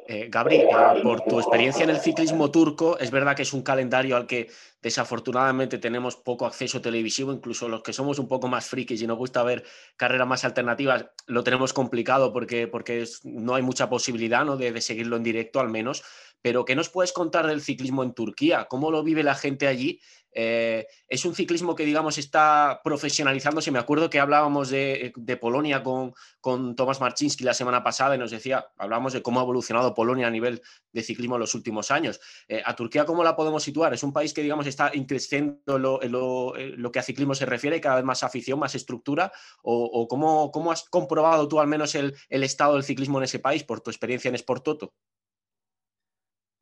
Eh, 0.05 0.29
Gabri, 0.29 0.57
eh, 0.57 0.69
por 1.03 1.21
tu 1.23 1.39
experiencia 1.39 1.85
en 1.85 1.91
el 1.91 2.01
ciclismo 2.01 2.51
turco, 2.51 2.99
es 2.99 3.11
verdad 3.13 3.37
que 3.37 3.43
es 3.43 3.53
un 3.53 3.63
calendario 3.63 4.17
al 4.17 4.27
que 4.27 4.51
desafortunadamente 4.83 5.79
tenemos 5.79 6.17
poco 6.17 6.45
acceso 6.45 6.81
televisivo, 6.81 7.33
incluso 7.33 7.69
los 7.69 7.83
que 7.83 7.93
somos 7.93 8.19
un 8.19 8.27
poco 8.27 8.49
más 8.49 8.67
frikis 8.67 9.01
y 9.01 9.07
nos 9.07 9.17
gusta 9.17 9.45
ver 9.45 9.65
carreras 9.97 10.27
más 10.27 10.45
alternativas, 10.45 11.07
lo 11.27 11.45
tenemos 11.45 11.73
complicado 11.73 12.33
porque, 12.33 12.67
porque 12.67 13.05
no 13.23 13.55
hay 13.55 13.63
mucha 13.63 13.89
posibilidad 13.89 14.45
¿no? 14.45 14.57
de, 14.57 14.73
de, 14.73 14.81
seguirlo 14.81 15.17
en 15.17 15.23
directo 15.23 15.61
al 15.61 15.69
menos. 15.69 16.03
Pero, 16.43 16.65
¿qué 16.65 16.75
nos 16.75 16.89
puedes 16.89 17.13
contar 17.13 17.47
del 17.47 17.63
ciclismo 17.63 18.03
en 18.03 18.15
Turquía? 18.15 18.67
¿Cómo 18.69 18.91
lo 18.91 19.03
vive 19.05 19.23
la 19.23 19.37
gente 19.37 19.69
allí? 19.69 20.01
Eh, 20.35 20.87
es 21.09 21.25
un 21.25 21.35
ciclismo 21.35 21.75
que, 21.75 21.85
digamos, 21.85 22.19
está 22.19 22.81
profesionalizándose. 22.83 23.71
Me 23.71 23.79
acuerdo 23.79 24.11
que 24.11 24.19
hablábamos 24.19 24.71
de, 24.71 25.13
Polonia 25.41 25.83
con, 25.83 26.15
con 26.41 26.75
Tomás 26.75 27.01
Marczynski 27.01 27.45
la 27.45 27.55
semana 27.55 27.83
pasada 27.83 28.15
y 28.15 28.19
nos 28.19 28.31
decía, 28.31 28.67
hablábamos 28.77 29.13
de 29.13 29.23
cómo 29.23 29.41
ha 29.41 29.43
evolucionado 29.43 29.95
Polonia 29.95 30.27
a 30.27 30.31
nivel 30.31 30.63
de 30.93 31.03
ciclismo 31.03 31.37
en 31.37 31.41
los 31.41 31.55
últimos 31.55 31.91
años. 31.91 32.21
Eh, 32.49 32.63
¿A 32.65 32.75
Turquía 32.75 33.05
cómo 33.05 33.23
la 33.23 33.37
podemos 33.37 33.63
situar? 33.63 33.93
Es 33.93 34.03
un 34.03 34.13
país 34.13 34.33
que, 34.33 34.43
digamos, 34.43 34.67
está 34.67 34.91
increciendo 34.95 35.79
lo, 35.79 36.01
lo, 36.03 36.55
lo, 36.57 36.93
que 36.93 36.99
a 36.99 37.03
ciclismo 37.03 37.35
se 37.35 37.47
refiere, 37.47 37.81
cada 37.81 37.97
vez 37.97 38.05
más 38.05 38.23
afición, 38.23 38.59
más 38.59 38.75
estructura. 38.75 39.33
¿O, 39.63 40.09
cómo, 40.09 40.51
cómo, 40.51 40.73
has 40.73 40.89
comprobado 40.89 41.47
tú 41.49 41.61
al 41.61 41.67
menos 41.67 41.95
el, 41.95 42.15
el, 42.29 42.43
estado 42.43 42.75
del 42.75 42.85
ciclismo 42.85 43.19
en 43.19 43.25
ese 43.25 43.39
país 43.39 43.65
por 43.65 43.81
tu 43.81 43.91
experiencia 43.91 44.29
en 44.29 44.35
Sport 44.35 44.65
Toto? 44.65 44.95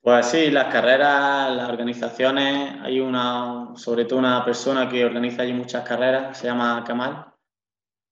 Pues 0.03 0.27
sí, 0.27 0.51
las 0.51 0.73
carreras, 0.73 1.55
las 1.55 1.69
organizaciones, 1.69 2.81
hay 2.83 3.01
una, 3.01 3.73
sobre 3.77 4.07
todo 4.07 4.19
una 4.19 4.43
persona 4.45 4.89
que 4.89 5.05
organiza 5.05 5.43
allí 5.43 5.53
muchas 5.53 5.87
carreras, 5.87 6.39
se 6.39 6.47
llama 6.47 6.83
Kamal, 6.87 7.27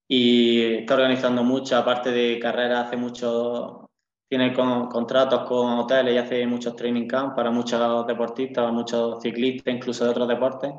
y 0.07 0.62
está 0.81 0.94
organizando 0.94 1.42
muchas, 1.44 1.81
aparte 1.81 2.11
de 2.11 2.38
carreras, 2.38 2.87
hace 2.87 2.96
mucho, 2.98 3.90
tiene 4.29 4.53
contratos 4.55 5.48
con 5.48 5.79
hoteles 5.79 6.14
y 6.14 6.18
hace 6.18 6.46
muchos 6.46 6.77
training 6.77 7.07
camps 7.09 7.35
para 7.35 7.51
muchos 7.51 8.07
deportistas, 8.07 8.70
muchos 8.70 9.22
ciclistas, 9.22 9.74
incluso 9.74 10.05
de 10.05 10.11
otros 10.11 10.29
deportes, 10.29 10.74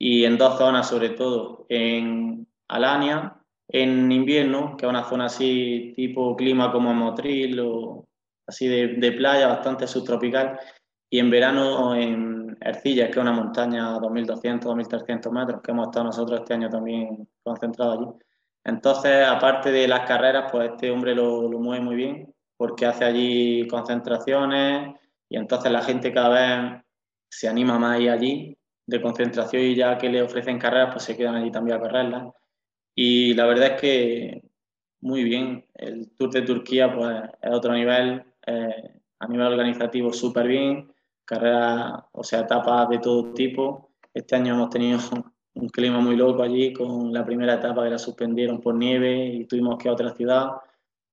y 0.00 0.24
en 0.24 0.36
dos 0.36 0.58
zonas 0.58 0.88
sobre 0.88 1.10
todo, 1.10 1.64
en 1.68 2.48
Alania, 2.68 3.40
en 3.68 4.10
invierno, 4.10 4.76
que 4.76 4.86
es 4.86 4.90
una 4.90 5.04
zona 5.04 5.26
así 5.26 5.92
tipo 5.94 6.34
clima 6.34 6.72
como 6.72 6.92
Motril 6.92 7.60
o 7.60 8.03
así 8.46 8.66
de, 8.68 9.12
playa, 9.12 9.48
bastante 9.48 9.86
subtropical, 9.86 10.58
y 11.10 11.18
en 11.18 11.30
verano 11.30 11.94
en 11.94 12.56
Ercilla, 12.60 13.06
que 13.06 13.12
es 13.12 13.16
una 13.18 13.32
montaña 13.32 13.94
a 13.94 13.98
2.200, 13.98 14.60
2.300 14.60 15.30
metros, 15.30 15.60
que 15.62 15.70
hemos 15.70 15.88
estado 15.88 16.06
nosotros 16.06 16.40
este 16.40 16.54
año 16.54 16.68
también 16.68 17.28
concentrados 17.42 17.98
allí. 17.98 18.06
Entonces, 18.64 19.26
aparte 19.26 19.70
de 19.70 19.86
las 19.86 20.06
carreras, 20.06 20.50
pues 20.50 20.70
este 20.70 20.90
hombre 20.90 21.14
lo, 21.14 21.48
lo 21.48 21.58
mueve 21.58 21.84
muy 21.84 21.96
bien, 21.96 22.34
porque 22.56 22.86
hace 22.86 23.04
allí 23.04 23.66
concentraciones 23.68 24.96
y 25.28 25.36
entonces 25.36 25.70
la 25.70 25.82
gente 25.82 26.12
cada 26.12 26.28
vez 26.28 26.82
se 27.28 27.48
anima 27.48 27.78
más 27.78 27.96
a 27.98 28.00
ir 28.00 28.10
allí 28.10 28.58
de 28.86 29.00
concentración 29.02 29.62
y 29.62 29.74
ya 29.74 29.98
que 29.98 30.08
le 30.08 30.22
ofrecen 30.22 30.58
carreras, 30.58 30.90
pues 30.92 31.04
se 31.04 31.16
quedan 31.16 31.36
allí 31.36 31.50
también 31.50 31.78
a 31.78 31.80
correrlas. 31.80 32.32
Y 32.94 33.34
la 33.34 33.46
verdad 33.46 33.74
es 33.74 33.80
que 33.80 34.42
muy 35.04 35.22
bien, 35.22 35.66
el 35.74 36.10
Tour 36.16 36.30
de 36.30 36.42
Turquía 36.42 36.94
pues 36.94 37.14
es 37.42 37.50
otro 37.52 37.74
nivel, 37.74 38.24
eh, 38.46 39.00
a 39.18 39.26
nivel 39.28 39.46
organizativo 39.46 40.12
súper 40.12 40.46
bien, 40.46 40.92
carreras, 41.24 42.04
o 42.12 42.22
sea, 42.22 42.40
etapas 42.40 42.88
de 42.88 42.98
todo 42.98 43.32
tipo. 43.32 43.90
Este 44.12 44.36
año 44.36 44.54
hemos 44.54 44.70
tenido 44.70 44.98
un 45.54 45.68
clima 45.68 46.00
muy 46.00 46.16
loco 46.16 46.42
allí, 46.42 46.72
con 46.72 47.12
la 47.12 47.24
primera 47.24 47.54
etapa 47.54 47.84
que 47.84 47.90
la 47.90 47.98
suspendieron 47.98 48.60
por 48.60 48.74
nieve 48.74 49.26
y 49.26 49.44
tuvimos 49.46 49.78
que 49.78 49.88
ir 49.88 49.90
a 49.90 49.94
otra 49.94 50.14
ciudad. 50.14 50.50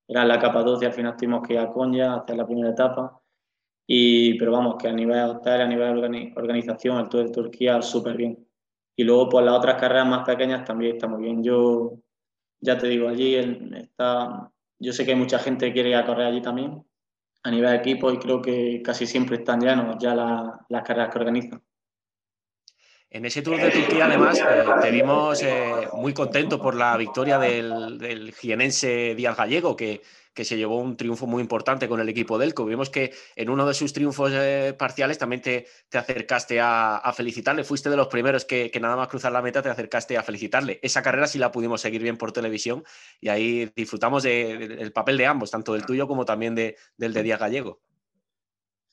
Era 0.07 0.25
la 0.25 0.39
capa 0.39 0.63
12 0.63 0.85
al 0.85 0.93
final 0.93 1.15
tuvimos 1.15 1.47
que 1.47 1.53
ir 1.53 1.59
a 1.59 1.71
Konya 1.71 2.13
a 2.13 2.17
hacer 2.17 2.35
la 2.37 2.45
primera 2.45 2.71
etapa. 2.71 3.21
Y, 3.87 4.37
pero 4.37 4.51
vamos, 4.51 4.75
que 4.77 4.87
a 4.87 4.93
nivel 4.93 5.19
hotel, 5.21 5.61
a 5.61 5.67
nivel 5.67 6.33
organización, 6.35 6.99
el 6.99 7.09
Tour 7.09 7.25
de 7.25 7.31
Turquía, 7.31 7.81
súper 7.81 8.15
bien. 8.15 8.47
Y 8.95 9.03
luego, 9.03 9.29
pues 9.29 9.45
las 9.45 9.55
otras 9.55 9.79
carreras 9.79 10.07
más 10.07 10.25
pequeñas 10.25 10.63
también 10.65 10.95
está 10.95 11.07
muy 11.07 11.23
bien. 11.23 11.43
Yo, 11.43 11.97
ya 12.61 12.77
te 12.77 12.87
digo, 12.87 13.09
allí 13.09 13.35
está, 13.35 14.51
yo 14.79 14.93
sé 14.93 15.05
que 15.05 15.15
mucha 15.15 15.39
gente 15.39 15.73
quiere 15.73 15.89
ir 15.89 15.95
a 15.95 16.05
correr 16.05 16.27
allí 16.27 16.41
también, 16.41 16.83
a 17.43 17.51
nivel 17.51 17.71
de 17.71 17.77
equipo 17.77 18.11
y 18.11 18.19
creo 18.19 18.41
que 18.41 18.81
casi 18.83 19.07
siempre 19.07 19.37
están 19.37 19.61
llanos 19.61 19.97
ya 19.99 20.13
las 20.13 20.83
carreras 20.83 21.11
que 21.11 21.19
organizan. 21.19 21.61
En 23.09 23.25
ese 23.25 23.41
Tour 23.41 23.57
de 23.57 23.71
Turquía, 23.71 24.05
además, 24.05 24.39
eh, 24.39 24.63
te 24.81 24.89
vimos 24.89 25.41
eh, 25.43 25.89
muy 25.93 26.13
contento 26.13 26.61
por 26.61 26.75
la 26.75 26.95
victoria 26.95 27.37
del, 27.37 27.97
del 27.97 28.33
jienense 28.33 29.15
Díaz 29.15 29.35
Gallego, 29.35 29.75
que, 29.75 30.01
que, 30.33 30.45
se 30.45 30.57
llevó 30.57 30.79
un 30.79 30.97
triunfo 30.97 31.27
muy 31.27 31.41
importante 31.41 31.87
con 31.87 31.99
el 31.99 32.09
equipo 32.09 32.37
Delco. 32.37 32.65
Vimos 32.65 32.89
que 32.89 33.13
en 33.35 33.49
uno 33.49 33.65
de 33.67 33.73
sus 33.73 33.93
triunfos 33.93 34.31
eh, 34.33 34.75
parciales 34.77 35.17
también 35.17 35.41
te, 35.41 35.67
te 35.89 35.97
acercaste 35.97 36.59
a, 36.59 36.97
a, 36.97 37.13
felicitarle. 37.13 37.63
Fuiste 37.63 37.89
de 37.89 37.97
los 37.97 38.07
primeros 38.07 38.45
que, 38.45 38.71
que, 38.71 38.79
nada 38.79 38.95
más 38.95 39.07
cruzar 39.07 39.31
la 39.31 39.41
meta 39.41 39.61
te 39.61 39.69
acercaste 39.69 40.17
a 40.17 40.23
felicitarle. 40.23 40.79
Esa 40.81 41.01
carrera 41.01 41.27
sí 41.27 41.39
la 41.39 41.51
pudimos 41.51 41.81
seguir 41.81 42.01
bien 42.01 42.17
por 42.17 42.31
televisión 42.31 42.83
y 43.19 43.29
ahí 43.29 43.71
disfrutamos 43.75 44.23
del 44.23 44.59
de, 44.59 44.67
de, 44.75 44.91
papel 44.91 45.17
de 45.17 45.25
ambos, 45.25 45.51
tanto 45.51 45.73
del 45.73 45.85
tuyo 45.85 46.07
como 46.07 46.25
también 46.25 46.55
de, 46.55 46.75
del 46.97 47.13
de 47.13 47.23
Díaz 47.23 47.39
Gallego. 47.39 47.81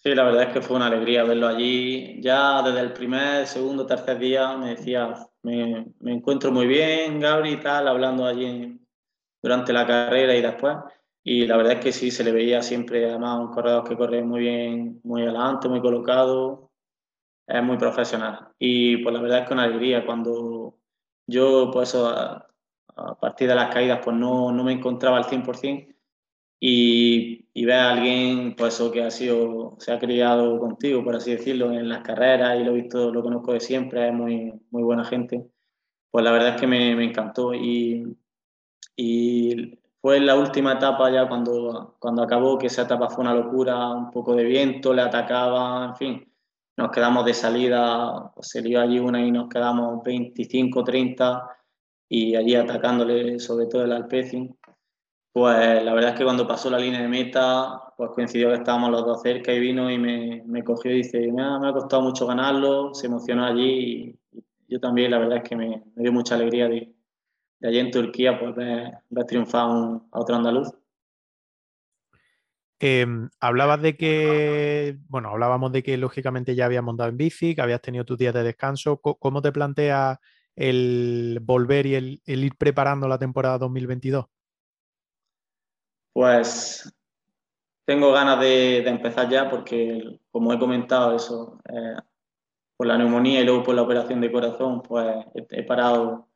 Sí, 0.01 0.15
la 0.15 0.23
verdad 0.23 0.45
es 0.45 0.53
que 0.53 0.61
fue 0.61 0.77
una 0.77 0.87
alegría 0.87 1.25
verlo 1.25 1.49
allí. 1.49 2.21
Ya 2.23 2.63
desde 2.63 2.81
el 2.81 2.93
primer, 2.93 3.47
segundo, 3.49 3.85
tercer 3.85 4.19
día 4.19 4.57
me 4.57 4.77
decía, 4.77 5.13
me, 5.43 5.87
me 5.99 6.13
encuentro 6.13 6.53
muy 6.53 6.69
bien, 6.69 7.19
Gabri 7.19 7.55
y 7.55 7.57
tal, 7.57 7.89
hablando 7.89 8.25
allí 8.25 8.79
durante 9.43 9.73
la 9.73 9.87
carrera 9.87 10.37
y 10.37 10.43
después. 10.43 10.77
Y 11.25 11.47
la 11.47 11.57
verdad 11.57 11.75
es 11.75 11.81
que 11.81 11.93
sí, 11.93 12.11
se 12.11 12.25
le 12.25 12.33
veía 12.33 12.63
siempre, 12.63 13.07
además, 13.11 13.41
un 13.41 13.49
corredor 13.53 13.89
que 13.89 13.97
corre 13.97 14.23
muy 14.23 14.41
bien, 14.41 15.01
muy 15.05 15.23
adelante, 15.23 15.69
muy 15.69 15.81
colocado, 15.81 16.71
es 17.47 17.63
muy 17.63 17.77
profesional. 17.79 18.49
Y 18.59 18.99
pues 18.99 19.15
la 19.15 19.21
verdad 19.23 19.41
es 19.41 19.49
que 19.49 19.55
una 19.55 19.65
alegría 19.65 20.07
cuando 20.07 20.79
yo, 21.27 21.71
pues 21.73 21.95
a, 21.95 22.47
a 22.97 23.15
partir 23.21 23.49
de 23.49 23.55
las 23.55 23.73
caídas, 23.75 24.01
pues 24.05 24.17
no, 24.17 24.53
no 24.53 24.65
me 24.65 24.73
encontraba 24.73 25.19
al 25.19 25.25
100%, 25.25 25.95
y, 26.61 27.49
y 27.55 27.65
ver 27.65 27.77
a 27.77 27.93
alguien 27.93 28.57
pues 28.57 28.83
que 28.93 29.03
ha 29.03 29.11
sido 29.11 29.77
se 29.79 29.93
ha 29.93 29.99
criado 29.99 30.59
contigo 30.59 31.05
por 31.05 31.15
así 31.17 31.31
decirlo 31.33 31.73
en 31.73 31.89
las 31.89 32.03
carreras 32.03 32.59
y 32.61 32.65
lo 32.65 32.73
he 32.73 32.83
visto 32.83 33.13
lo 33.13 33.23
conozco 33.23 33.53
de 33.53 33.61
siempre 33.61 34.09
es 34.09 34.15
muy 34.15 34.53
muy 34.71 34.83
buena 34.83 35.05
gente 35.05 35.49
pues 36.11 36.25
la 36.25 36.33
verdad 36.33 36.55
es 36.55 36.61
que 36.61 36.67
me, 36.67 36.97
me 36.97 37.05
encantó 37.05 37.55
y, 37.55 38.17
y 38.97 39.78
fue 40.01 40.21
la 40.21 40.37
última 40.37 40.75
etapa 40.75 41.11
ya 41.11 41.29
cuando 41.29 41.97
cuando 41.99 42.23
acabó 42.23 42.59
que 42.59 42.69
esa 42.69 42.83
etapa 42.83 43.09
fue 43.09 43.23
una 43.23 43.35
locura 43.35 43.89
un 43.91 44.11
poco 44.11 44.35
de 44.35 44.45
viento 44.45 44.95
le 44.95 45.03
atacaba 45.03 45.87
en 45.87 45.97
fin 45.97 46.33
nos 46.77 46.91
quedamos 46.93 47.25
de 47.25 47.35
salida 47.35 48.31
pues 48.35 48.49
se 48.49 48.61
allí 48.79 48.99
una 49.01 49.21
y 49.21 49.33
nos 49.33 49.49
quedamos 49.49 50.03
25 50.05 50.85
30 50.85 51.59
y 52.09 52.35
allí 52.37 52.55
atacándole 52.55 53.39
sobre 53.39 53.67
todo 53.67 53.85
el 53.85 53.93
Alpecin. 53.93 54.57
Pues 55.33 55.85
la 55.85 55.93
verdad 55.93 56.13
es 56.13 56.19
que 56.19 56.25
cuando 56.25 56.49
pasó 56.49 56.71
la 56.71 56.79
línea 56.79 57.03
de 57.03 57.09
meta, 57.09 57.93
pues 57.97 58.11
coincidió 58.11 58.49
que 58.49 58.55
estábamos 58.55 58.91
los 58.91 59.05
dos 59.05 59.23
cerca 59.23 59.53
y 59.53 59.61
vino 59.61 59.91
y 59.91 59.99
me, 59.99 60.43
me 60.47 60.65
cogió 60.65 60.91
y 60.91 60.99
dice, 60.99 61.31
me 61.31 61.43
ha, 61.43 61.59
me 61.59 61.69
ha, 61.69 61.73
costado 61.73 62.03
mucho 62.03 62.27
ganarlo, 62.27 62.95
se 62.95 63.07
emocionó 63.07 63.45
allí 63.45 64.19
y 64.33 64.45
yo 64.69 64.81
también, 64.81 65.11
la 65.11 65.19
verdad 65.19 65.39
es 65.39 65.49
que 65.49 65.57
me, 65.57 65.85
me 65.95 66.03
dio 66.03 66.13
mucha 66.13 66.35
alegría 66.35 66.69
de, 66.69 66.93
de, 67.61 67.69
allí 67.69 67.79
en 67.79 67.91
Turquía 67.91 68.39
pues 68.39 68.55
ver 68.57 69.25
triunfar 69.27 69.67
un, 69.67 70.09
a 70.13 70.21
otro 70.21 70.37
andaluz. 70.37 70.73
Eh, 72.81 73.07
hablabas 73.41 73.83
de 73.83 73.97
que, 73.97 74.99
bueno, 75.09 75.31
hablábamos 75.31 75.73
de 75.73 75.83
que 75.83 75.97
lógicamente 75.97 76.55
ya 76.55 76.67
habías 76.67 76.85
montado 76.85 77.09
en 77.09 77.17
bici, 77.17 77.55
que 77.55 77.61
habías 77.61 77.83
tenido 77.83 78.05
tus 78.05 78.19
días 78.19 78.35
de 78.35 78.45
descanso. 78.45 78.99
¿Cómo 78.99 79.43
te 79.43 79.51
planteas 79.51 80.19
el 80.55 81.41
volver 81.43 81.87
y 81.87 81.95
el, 81.97 82.23
el 82.25 82.45
ir 82.45 82.57
preparando 82.57 83.09
la 83.09 83.19
temporada 83.19 83.59
2022? 83.59 84.27
Pues 86.13 86.93
tengo 87.89 88.13
ganas 88.13 88.39
de, 88.39 88.87
empezar 88.87 89.31
ya 89.31 89.49
porque, 89.49 90.21
como 90.31 90.53
he 90.53 90.59
comentado, 90.59 91.17
eso, 91.17 91.59
eh, 91.73 91.97
por 92.77 92.87
la 92.87 92.99
neumonía 92.99 93.41
y 93.41 93.45
luego 93.45 93.63
por 93.63 93.75
la 93.75 93.81
operación 93.81 94.21
de 94.21 94.31
corazón, 94.31 94.83
pues 94.83 95.25
he, 95.33 95.63
parado 95.63 96.28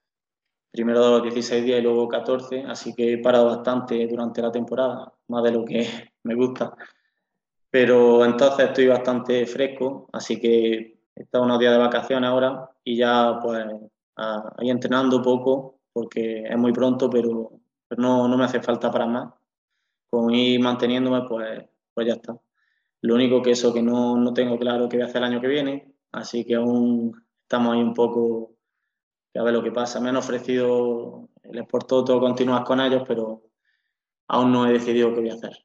primero 0.72 1.20
16 1.20 1.64
días 1.64 1.80
y 1.80 1.82
luego 1.82 2.08
14, 2.08 2.64
así 2.66 2.94
que 2.94 3.12
he 3.12 3.18
parado 3.18 3.46
bastante 3.46 4.06
durante 4.06 4.40
la 4.40 4.50
temporada, 4.50 5.12
más 5.28 5.44
de 5.44 5.52
lo 5.52 5.64
que 5.64 5.86
me 6.24 6.34
gusta. 6.34 6.74
Pero 7.70 8.24
entonces 8.24 8.66
estoy 8.66 8.88
bastante 8.88 9.46
fresco, 9.46 10.08
así 10.12 10.40
que 10.40 10.98
he 11.14 11.22
estado 11.22 11.44
unos 11.44 11.58
días 11.58 11.72
de 11.72 11.78
vacaciones 11.78 12.28
ahora 12.28 12.70
y 12.82 12.96
ya 12.96 13.38
pues 13.40 13.64
ahí 14.16 14.70
entrenando 14.70 15.22
poco 15.22 15.80
porque 15.92 16.44
es 16.44 16.56
muy 16.56 16.72
pronto, 16.72 17.10
pero, 17.10 17.52
no, 17.98 18.26
no 18.26 18.38
me 18.38 18.44
hace 18.44 18.62
falta 18.62 18.90
para 18.90 19.06
más 19.06 19.34
con 20.08 20.34
ir 20.34 20.60
manteniéndome, 20.60 21.22
pues, 21.28 21.64
pues 21.94 22.06
ya 22.06 22.14
está. 22.14 22.38
Lo 23.02 23.14
único 23.14 23.42
que 23.42 23.50
eso 23.52 23.72
que 23.72 23.82
no, 23.82 24.16
no 24.16 24.32
tengo 24.32 24.58
claro 24.58 24.88
qué 24.88 24.96
voy 24.96 25.04
a 25.04 25.06
hacer 25.06 25.18
el 25.18 25.24
año 25.24 25.40
que 25.40 25.48
viene, 25.48 25.94
así 26.12 26.44
que 26.44 26.54
aún 26.54 27.12
estamos 27.42 27.74
ahí 27.74 27.82
un 27.82 27.94
poco 27.94 28.51
a 29.34 29.42
ver 29.42 29.52
lo 29.52 29.62
que 29.62 29.72
pasa. 29.72 30.00
Me 30.00 30.08
han 30.08 30.16
ofrecido 30.16 31.28
el 31.42 31.58
Sport 31.58 31.86
todo 31.86 32.20
continuar 32.20 32.64
con 32.64 32.80
ellos, 32.80 33.02
pero 33.06 33.42
aún 34.28 34.52
no 34.52 34.66
he 34.66 34.72
decidido 34.72 35.12
qué 35.14 35.20
voy 35.20 35.30
a 35.30 35.34
hacer. 35.34 35.64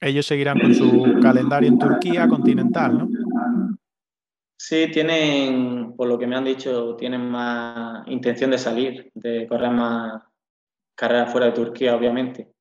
Ellos 0.00 0.26
seguirán 0.26 0.58
con 0.58 0.74
su 0.74 1.18
calendario 1.22 1.68
en 1.68 1.78
Turquía 1.78 2.26
continental, 2.26 2.98
¿no? 2.98 3.08
Sí, 4.56 4.88
tienen, 4.92 5.94
por 5.96 6.08
lo 6.08 6.18
que 6.18 6.26
me 6.26 6.36
han 6.36 6.44
dicho, 6.44 6.94
tienen 6.96 7.28
más 7.28 8.06
intención 8.08 8.50
de 8.50 8.58
salir, 8.58 9.10
de 9.14 9.46
correr 9.48 9.70
más 9.70 10.22
carreras 10.94 11.30
fuera 11.30 11.46
de 11.46 11.52
Turquía, 11.52 11.96
obviamente 11.96 12.52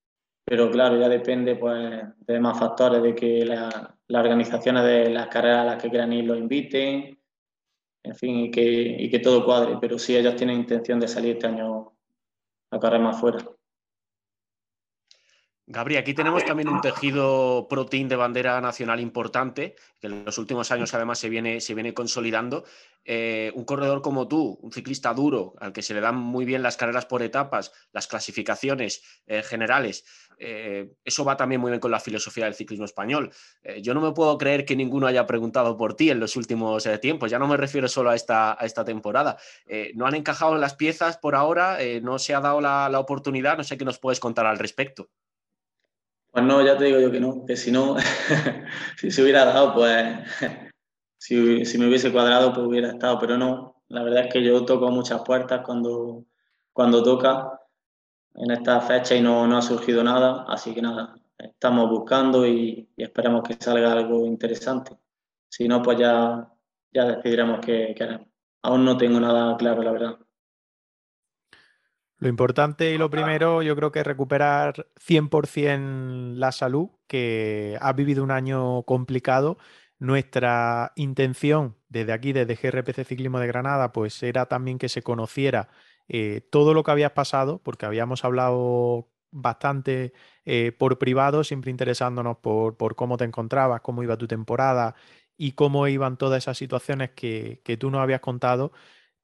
pero 0.51 0.69
claro, 0.69 0.99
ya 0.99 1.07
depende 1.07 1.55
pues, 1.55 2.03
de 2.17 2.39
más 2.41 2.59
factores, 2.59 3.01
de 3.01 3.15
que 3.15 3.45
las 3.45 3.73
organizaciones 4.09 4.83
de 4.83 5.09
las 5.09 5.27
carreras 5.27 5.59
a 5.59 5.63
las 5.63 5.81
que 5.81 5.89
quieran 5.89 6.11
ir 6.13 6.25
lo 6.25 6.35
inviten, 6.35 7.17
en 8.03 8.15
fin, 8.15 8.37
y 8.39 8.51
que, 8.51 8.63
y 8.63 9.09
que 9.09 9.19
todo 9.19 9.45
cuadre, 9.45 9.77
pero 9.79 9.99
sí 9.99 10.15
ellos 10.15 10.35
tienen 10.35 10.57
intención 10.57 10.99
de 10.99 11.07
salir 11.07 11.33
este 11.35 11.47
año 11.47 11.93
a 12.71 12.79
correr 12.79 13.01
más 13.01 13.19
fuera. 13.19 13.45
Gabriel, 15.67 16.01
aquí 16.01 16.13
tenemos 16.13 16.43
también 16.43 16.67
un 16.67 16.81
tejido 16.81 17.67
protein 17.69 18.09
de 18.09 18.17
bandera 18.17 18.59
nacional 18.59 18.99
importante, 18.99 19.75
que 20.01 20.07
en 20.07 20.25
los 20.25 20.37
últimos 20.37 20.69
años 20.71 20.93
además 20.93 21.17
se 21.17 21.29
viene, 21.29 21.61
se 21.61 21.73
viene 21.73 21.93
consolidando. 21.93 22.65
Eh, 23.05 23.53
un 23.55 23.63
corredor 23.63 24.01
como 24.01 24.27
tú, 24.27 24.59
un 24.61 24.73
ciclista 24.73 25.13
duro, 25.13 25.53
al 25.59 25.71
que 25.71 25.81
se 25.81 25.93
le 25.93 26.01
dan 26.01 26.17
muy 26.17 26.43
bien 26.43 26.61
las 26.61 26.75
carreras 26.75 27.05
por 27.05 27.23
etapas, 27.23 27.71
las 27.93 28.07
clasificaciones 28.07 29.01
eh, 29.27 29.43
generales, 29.43 30.03
eh, 30.43 30.91
eso 31.05 31.23
va 31.23 31.37
también 31.37 31.61
muy 31.61 31.71
bien 31.71 31.79
con 31.79 31.91
la 31.91 31.99
filosofía 31.99 32.45
del 32.45 32.55
ciclismo 32.55 32.85
español. 32.85 33.31
yo 33.81 33.93
no 33.93 34.01
me 34.01 34.11
puedo 34.11 34.37
creer 34.37 34.65
que 34.65 34.75
ninguno 34.75 35.07
haya 35.07 35.25
preguntado 35.27 35.77
por 35.77 35.95
ti 35.95 36.09
en 36.09 36.19
los 36.19 36.35
últimos 36.35 36.87
tiempos, 36.99 37.29
ya 37.29 37.39
no 37.39 37.47
me 37.47 37.57
refiero 37.57 37.87
solo 37.87 38.09
a 38.09 38.15
esta, 38.15 38.53
a 38.59 38.65
esta 38.65 38.83
temporada. 38.83 39.37
no 39.93 40.05
han 40.05 40.15
encajado 40.15 40.55
las 40.55 40.75
piezas 40.75 41.17
por 41.17 41.35
ahora, 41.35 41.77
no 42.01 42.19
se 42.19 42.33
ha 42.33 42.39
dado 42.39 42.59
la, 42.61 42.89
la 42.89 42.99
oportunidad, 42.99 43.57
no 43.57 43.63
sé 43.63 43.77
qué 43.77 43.85
nos 43.85 43.99
puedes 43.99 44.19
contar 44.19 44.45
al 44.45 44.59
respecto. 44.59 45.09
Pues 46.31 46.45
no, 46.45 46.65
ya 46.65 46.77
te 46.77 46.85
digo 46.85 46.99
yo 46.99 47.11
que 47.11 47.19
no, 47.19 47.45
que 47.45 47.57
si 47.57 47.71
no, 47.71 47.97
si 48.97 49.11
se 49.11 49.21
hubiera 49.21 49.43
dado, 49.43 49.73
pues 49.73 50.05
si, 51.17 51.35
me 51.77 51.87
hubiese 51.87 52.11
cuadrado, 52.11 52.53
pues 52.53 52.65
hubiera 52.65 52.89
estado, 52.89 53.19
pero 53.19 53.37
no. 53.37 53.83
La 53.89 54.01
verdad 54.03 54.25
es 54.25 54.33
que 54.33 54.41
yo 54.41 54.63
toco 54.63 54.89
muchas 54.91 55.21
puertas 55.23 55.61
cuando, 55.65 56.23
cuando 56.71 57.03
toca 57.03 57.60
en 58.35 58.51
esta 58.51 58.81
fecha 58.81 59.15
y 59.15 59.21
no, 59.21 59.47
no 59.47 59.57
ha 59.57 59.61
surgido 59.61 60.03
nada, 60.03 60.45
así 60.47 60.73
que 60.73 60.81
nada, 60.81 61.15
estamos 61.37 61.89
buscando 61.89 62.45
y, 62.45 62.89
esperemos 62.97 63.43
que 63.43 63.55
salga 63.59 63.91
algo 63.91 64.25
interesante. 64.25 64.97
Si 65.49 65.67
no, 65.67 65.81
pues 65.81 65.97
ya, 65.99 66.49
ya 66.93 67.05
decidiremos 67.05 67.59
qué, 67.59 67.93
qué 67.95 68.03
haremos. 68.03 68.27
Aún 68.63 68.85
no 68.85 68.97
tengo 68.97 69.19
nada 69.19 69.57
claro, 69.57 69.81
la 69.81 69.91
verdad. 69.91 70.19
Lo 72.21 72.29
importante 72.29 72.93
y 72.93 72.99
lo 72.99 73.09
primero, 73.09 73.63
yo 73.63 73.75
creo 73.75 73.91
que 73.91 74.01
es 74.01 74.05
recuperar 74.05 74.85
100% 74.95 76.35
la 76.35 76.51
salud, 76.51 76.89
que 77.07 77.79
ha 77.81 77.93
vivido 77.93 78.23
un 78.23 78.29
año 78.29 78.83
complicado. 78.83 79.57
Nuestra 79.97 80.93
intención 80.95 81.77
desde 81.89 82.13
aquí, 82.13 82.31
desde 82.31 82.55
GRPC 82.55 83.05
Ciclismo 83.05 83.39
de 83.39 83.47
Granada, 83.47 83.91
pues 83.91 84.21
era 84.21 84.45
también 84.45 84.77
que 84.77 84.87
se 84.87 85.01
conociera 85.01 85.69
eh, 86.13 86.41
todo 86.51 86.73
lo 86.73 86.83
que 86.83 86.91
habías 86.91 87.13
pasado, 87.13 87.61
porque 87.63 87.85
habíamos 87.85 88.25
hablado 88.25 89.09
bastante 89.31 90.11
eh, 90.43 90.73
por 90.73 90.97
privado, 90.99 91.45
siempre 91.45 91.71
interesándonos 91.71 92.37
por, 92.39 92.75
por, 92.75 92.95
cómo 92.97 93.15
te 93.15 93.23
encontrabas, 93.23 93.79
cómo 93.81 94.03
iba 94.03 94.17
tu 94.17 94.27
temporada 94.27 94.93
y 95.37 95.53
cómo 95.53 95.87
iban 95.87 96.17
todas 96.17 96.43
esas 96.43 96.57
situaciones 96.57 97.11
que, 97.11 97.61
que 97.63 97.77
tú 97.77 97.89
nos 97.91 98.01
habías 98.01 98.19
contado. 98.19 98.73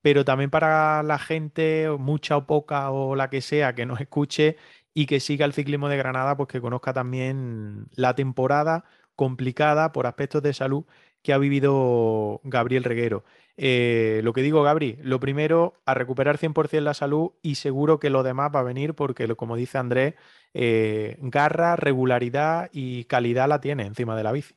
Pero 0.02 0.24
también 0.26 0.50
para 0.50 1.04
la 1.04 1.20
gente, 1.20 1.90
mucha 2.00 2.38
o 2.38 2.48
poca 2.48 2.90
o 2.92 3.16
la 3.16 3.30
que 3.30 3.42
sea, 3.42 3.76
que 3.76 3.86
nos 3.86 4.00
escuche 4.00 4.58
y 4.94 5.08
que 5.08 5.20
siga 5.20 5.46
el 5.46 5.54
ciclismo 5.54 5.90
de 5.90 5.98
Granada, 5.98 6.38
pues 6.38 6.48
que 6.48 6.62
conozca 6.62 6.94
también 6.94 7.88
la 7.96 8.16
temporada 8.16 8.86
complicada 9.16 9.92
por 9.92 10.08
aspectos 10.08 10.42
de 10.44 10.54
salud 10.54 10.86
que 11.28 11.34
ha 11.34 11.38
vivido 11.38 12.40
Gabriel 12.46 12.86
Reguero. 12.86 13.26
Eh, 13.58 14.22
lo 14.24 14.32
que 14.32 14.42
digo, 14.42 14.64
Gabri, 14.64 14.98
lo 15.02 15.20
primero, 15.20 15.74
a 15.86 15.94
recuperar 15.94 16.38
100% 16.38 16.80
la 16.80 16.94
salud 16.94 17.32
y 17.42 17.56
seguro 17.56 18.00
que 18.00 18.10
lo 18.10 18.24
demás 18.24 18.50
va 18.56 18.62
a 18.62 18.64
venir 18.64 18.94
porque, 18.94 19.28
como 19.36 19.58
dice 19.58 19.78
Andrés, 19.78 20.16
eh, 20.54 21.18
garra, 21.20 21.76
regularidad 21.76 22.70
y 22.72 23.04
calidad 23.04 23.50
la 23.50 23.60
tiene 23.60 23.86
encima 23.86 24.16
de 24.16 24.24
la 24.24 24.32
bici. 24.32 24.56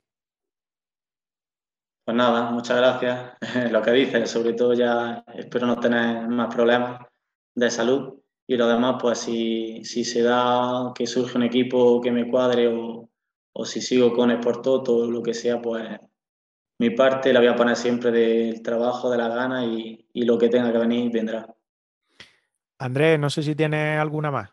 Pues 2.04 2.16
nada, 2.16 2.52
muchas 2.52 2.76
gracias. 2.76 3.32
lo 3.72 3.82
que 3.82 3.90
dices, 3.90 4.30
sobre 4.30 4.52
todo 4.52 4.72
ya 4.72 5.24
espero 5.34 5.66
no 5.66 5.80
tener 5.80 6.28
más 6.28 6.54
problemas 6.54 7.04
de 7.56 7.68
salud. 7.68 8.14
Y 8.46 8.56
lo 8.56 8.68
demás, 8.68 8.94
pues 9.02 9.18
si, 9.18 9.82
si 9.82 10.04
se 10.04 10.22
da 10.22 10.92
que 10.94 11.08
surge 11.08 11.36
un 11.36 11.42
equipo 11.42 12.00
que 12.00 12.12
me 12.12 12.30
cuadre 12.30 12.68
o, 12.68 13.10
o 13.56 13.64
si 13.64 13.80
sigo 13.80 14.12
con 14.12 14.30
Sportoto 14.30 14.98
o 14.98 15.10
lo 15.10 15.20
que 15.20 15.34
sea, 15.34 15.60
pues 15.60 15.98
mi 16.80 16.88
parte 16.88 17.30
la 17.30 17.40
voy 17.40 17.48
a 17.50 17.56
poner 17.56 17.76
siempre 17.76 18.10
del 18.10 18.62
trabajo, 18.62 19.10
de 19.10 19.18
las 19.18 19.34
ganas 19.34 19.64
y, 19.66 20.06
lo 20.14 20.38
que 20.38 20.48
tenga 20.48 20.72
que 20.72 20.78
venir 20.78 21.12
vendrá. 21.12 21.46
Andrés, 22.78 23.20
no 23.20 23.28
sé 23.28 23.42
si 23.42 23.54
tienes 23.54 24.00
alguna 24.00 24.30
más. 24.30 24.48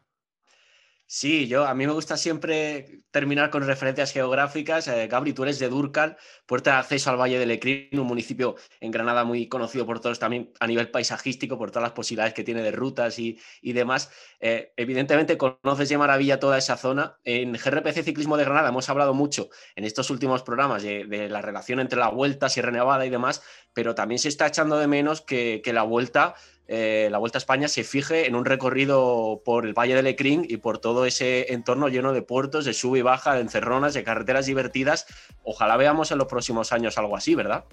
Sí, 1.10 1.48
yo 1.48 1.66
a 1.66 1.74
mí 1.74 1.88
me 1.88 1.94
gusta 1.94 2.18
siempre 2.18 3.00
terminar 3.12 3.50
con 3.50 3.66
referencias 3.66 4.12
geográficas. 4.12 4.90
Eh, 4.90 5.08
Gabri, 5.08 5.32
tú 5.32 5.44
eres 5.44 5.58
de 5.58 5.70
Durcal, 5.70 6.18
puerta 6.46 6.72
de 6.72 6.78
acceso 6.80 7.10
al 7.10 7.16
Valle 7.16 7.40
del 7.40 7.48
Lecrín, 7.48 7.98
un 7.98 8.08
municipio 8.08 8.56
en 8.82 8.92
Granada 8.92 9.24
muy 9.24 9.48
conocido 9.48 9.86
por 9.86 10.02
todos 10.02 10.20
también 10.20 10.52
a 10.60 10.68
nivel 10.68 10.92
paisajístico, 10.92 11.58
por 11.58 11.72
todas 11.72 11.84
las 11.84 11.92
posibilidades 11.94 12.34
que 12.34 12.44
tiene 12.44 12.62
de 12.62 12.72
rutas 12.72 13.20
y, 13.20 13.40
demás. 13.62 14.12
Eh, 14.42 14.74
evidentemente 14.76 15.38
conoces 15.38 15.88
de 15.88 15.98
maravilla 15.98 16.42
toda 16.42 16.58
esa 16.58 16.76
zona. 16.76 17.18
En 17.24 17.54
GRPC 17.54 18.04
Ciclismo 18.04 18.36
de 18.36 18.44
Granada 18.44 18.68
hemos 18.68 18.90
hablado 18.90 19.14
mucho 19.14 19.50
en 19.78 19.86
estos 19.86 20.10
últimos 20.10 20.44
programas 20.44 20.84
de, 20.84 21.30
la 21.30 21.42
relación 21.42 21.80
entre 21.80 22.00
la 22.00 22.10
Vuelta, 22.10 22.50
Sierra 22.50 22.72
Nevada 22.72 23.06
y 23.06 23.10
demás, 23.10 23.42
pero 23.74 23.96
también 23.96 24.20
se 24.20 24.28
está 24.28 24.48
echando 24.48 24.78
de 24.78 24.88
menos 24.88 25.22
que 25.22 25.62
la 25.74 25.84
Vuelta 25.84 26.36
eh, 26.68 27.08
la 27.10 27.18
Vuelta 27.18 27.38
a 27.38 27.40
España 27.40 27.68
se 27.68 27.84
fije 27.84 28.28
en 28.28 28.36
un 28.36 28.44
recorrido 28.44 29.42
por 29.46 29.66
el 29.66 29.74
Valle 29.74 29.96
de 29.96 30.04
Lecrín 30.04 30.46
y 30.48 30.58
por 30.58 30.80
todo 30.80 31.06
ese 31.06 31.54
entorno 31.54 31.88
lleno 31.88 32.12
de 32.12 32.22
puertos, 32.22 32.66
de 32.66 32.74
sub 32.74 32.96
y 32.98 33.02
baja, 33.02 33.36
de 33.36 33.42
encerronas, 33.42 33.94
de 33.94 34.04
carreteras 34.04 34.46
divertidas. 34.46 35.06
Ojalá 35.44 35.78
veamos 35.78 36.12
en 36.12 36.18
los 36.18 36.28
próximos 36.28 36.74
años 36.74 36.98
algo 36.98 37.16
así, 37.16 37.36
¿verdad? 37.36 37.64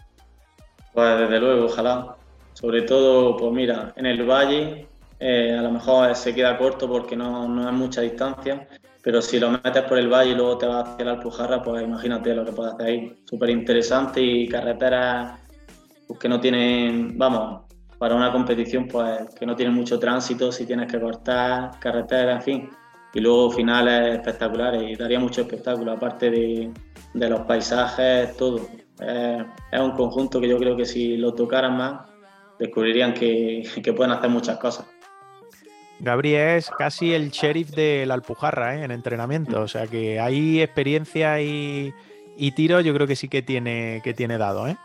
Pues 0.92 1.18
desde 1.18 1.40
luego, 1.40 1.66
ojalá. 1.66 2.16
Sobre 2.52 2.82
todo, 2.82 3.36
pues 3.36 3.52
mira, 3.52 3.92
en 3.96 4.06
el 4.06 4.24
Valle 4.24 4.86
eh, 5.18 5.56
a 5.58 5.62
lo 5.62 5.72
mejor 5.72 6.14
se 6.14 6.32
queda 6.32 6.56
corto 6.56 6.88
porque 6.88 7.16
no, 7.16 7.48
no 7.48 7.68
es 7.68 7.74
mucha 7.74 8.00
distancia, 8.00 8.68
pero 9.02 9.20
si 9.20 9.40
lo 9.40 9.50
metes 9.50 9.82
por 9.82 9.98
el 9.98 10.08
Valle 10.08 10.30
y 10.30 10.34
luego 10.36 10.56
te 10.56 10.66
vas 10.66 10.88
hacia 10.88 11.04
la 11.04 11.12
Alpujarra, 11.12 11.62
pues 11.62 11.82
imagínate 11.82 12.32
lo 12.32 12.44
que 12.44 12.52
puedes 12.52 12.74
hacer 12.74 12.86
ahí. 12.86 13.22
Súper 13.28 13.50
interesante 13.50 14.20
y 14.22 14.48
carreteras 14.48 15.40
pues, 16.06 16.20
que 16.20 16.28
no 16.28 16.40
tienen, 16.40 17.18
vamos, 17.18 17.64
para 17.98 18.14
una 18.14 18.32
competición 18.32 18.88
pues 18.88 19.30
que 19.38 19.46
no 19.46 19.54
tiene 19.54 19.72
mucho 19.72 19.98
tránsito, 19.98 20.50
si 20.52 20.66
tienes 20.66 20.90
que 20.90 21.00
cortar 21.00 21.78
carreteras, 21.80 22.36
en 22.36 22.42
fin, 22.42 22.70
y 23.14 23.20
luego 23.20 23.50
finales 23.50 24.16
espectaculares 24.16 24.82
y 24.82 24.96
daría 24.96 25.20
mucho 25.20 25.42
espectáculo, 25.42 25.92
aparte 25.92 26.30
de, 26.30 26.70
de 27.14 27.30
los 27.30 27.40
paisajes, 27.42 28.36
todo. 28.36 28.60
es 29.00 29.80
un 29.80 29.92
conjunto 29.92 30.40
que 30.40 30.48
yo 30.48 30.58
creo 30.58 30.76
que 30.76 30.84
si 30.84 31.16
lo 31.16 31.32
tocaran 31.32 31.76
más, 31.76 32.10
descubrirían 32.58 33.14
que, 33.14 33.62
que 33.82 33.92
pueden 33.92 34.12
hacer 34.12 34.30
muchas 34.30 34.58
cosas. 34.58 34.86
Gabriel 36.00 36.58
es 36.58 36.70
casi 36.70 37.14
el 37.14 37.30
sheriff 37.30 37.70
de 37.70 38.04
la 38.04 38.14
Alpujarra 38.14 38.76
¿eh? 38.76 38.84
en 38.84 38.90
entrenamiento, 38.90 39.60
o 39.60 39.68
sea 39.68 39.86
que 39.86 40.18
hay 40.18 40.60
experiencia 40.60 41.40
y, 41.40 41.94
y 42.36 42.52
tiro, 42.52 42.80
yo 42.80 42.92
creo 42.94 43.06
que 43.06 43.16
sí 43.16 43.28
que 43.28 43.42
tiene, 43.42 44.00
que 44.02 44.12
tiene 44.12 44.36
dado. 44.36 44.66
¿eh? 44.66 44.76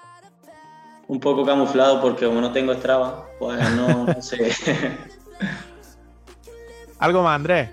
Un 1.09 1.19
poco 1.19 1.45
camuflado 1.45 1.99
porque 2.01 2.25
como 2.27 2.39
no 2.39 2.53
tengo 2.53 2.73
Strava, 2.75 3.25
pues 3.39 3.59
no, 3.71 4.07
sé. 4.21 4.51
¿Algo 6.99 7.23
más, 7.23 7.35
Andrés? 7.35 7.69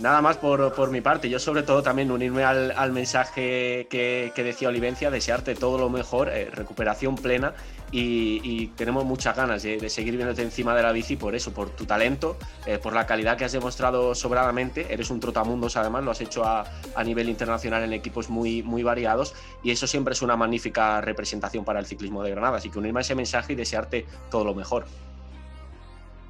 nada 0.00 0.20
más 0.20 0.36
por, 0.36 0.90
mi 0.90 1.00
parte. 1.00 1.30
Yo 1.30 1.38
sobre 1.38 1.62
todo 1.62 1.82
también 1.82 2.10
unirme 2.10 2.44
al, 2.44 2.92
mensaje 2.92 3.86
que, 3.88 4.32
decía 4.36 4.68
Olivencia, 4.68 5.10
desearte 5.10 5.54
todo 5.54 5.78
lo 5.78 5.88
mejor, 5.88 6.28
eh, 6.28 6.50
recuperación 6.52 7.16
plena 7.16 7.54
y, 7.92 8.68
tenemos 8.68 9.04
muchas 9.04 9.36
ganas 9.36 9.62
de, 9.62 9.88
seguir 9.90 10.16
viéndote 10.16 10.42
encima 10.42 10.74
de 10.74 10.82
la 10.82 10.92
bici 10.92 11.16
por 11.16 11.34
eso, 11.34 11.52
por 11.52 11.70
tu 11.70 11.84
talento, 11.84 12.36
eh, 12.66 12.78
por 12.78 12.94
la 12.94 13.06
calidad 13.06 13.36
que 13.36 13.44
has 13.44 13.52
demostrado 13.52 14.14
sobradamente. 14.14 14.92
Eres 14.92 15.10
un 15.10 15.20
trotamundos 15.20 15.76
además, 15.76 16.02
lo 16.02 16.10
has 16.10 16.20
hecho 16.22 16.44
a, 16.44 16.64
nivel 17.04 17.28
internacional 17.28 17.82
en 17.82 17.92
equipos 17.92 18.30
muy, 18.30 18.62
muy 18.62 18.82
variados 18.82 19.34
y 19.62 19.70
eso 19.72 19.86
siempre 19.86 20.14
es 20.14 20.22
una 20.22 20.36
magnífica 20.36 21.00
representación 21.00 21.64
para 21.64 21.80
el 21.80 21.86
ciclismo 21.86 22.22
de 22.22 22.30
Granada. 22.30 22.56
Así 22.56 22.70
que 22.70 22.78
unirme 22.78 23.00
a 23.00 23.02
ese 23.02 23.14
mensaje 23.14 23.52
y 23.52 23.56
desearte 23.56 24.06
todo 24.30 24.44
lo 24.44 24.54
mejor. 24.54 24.86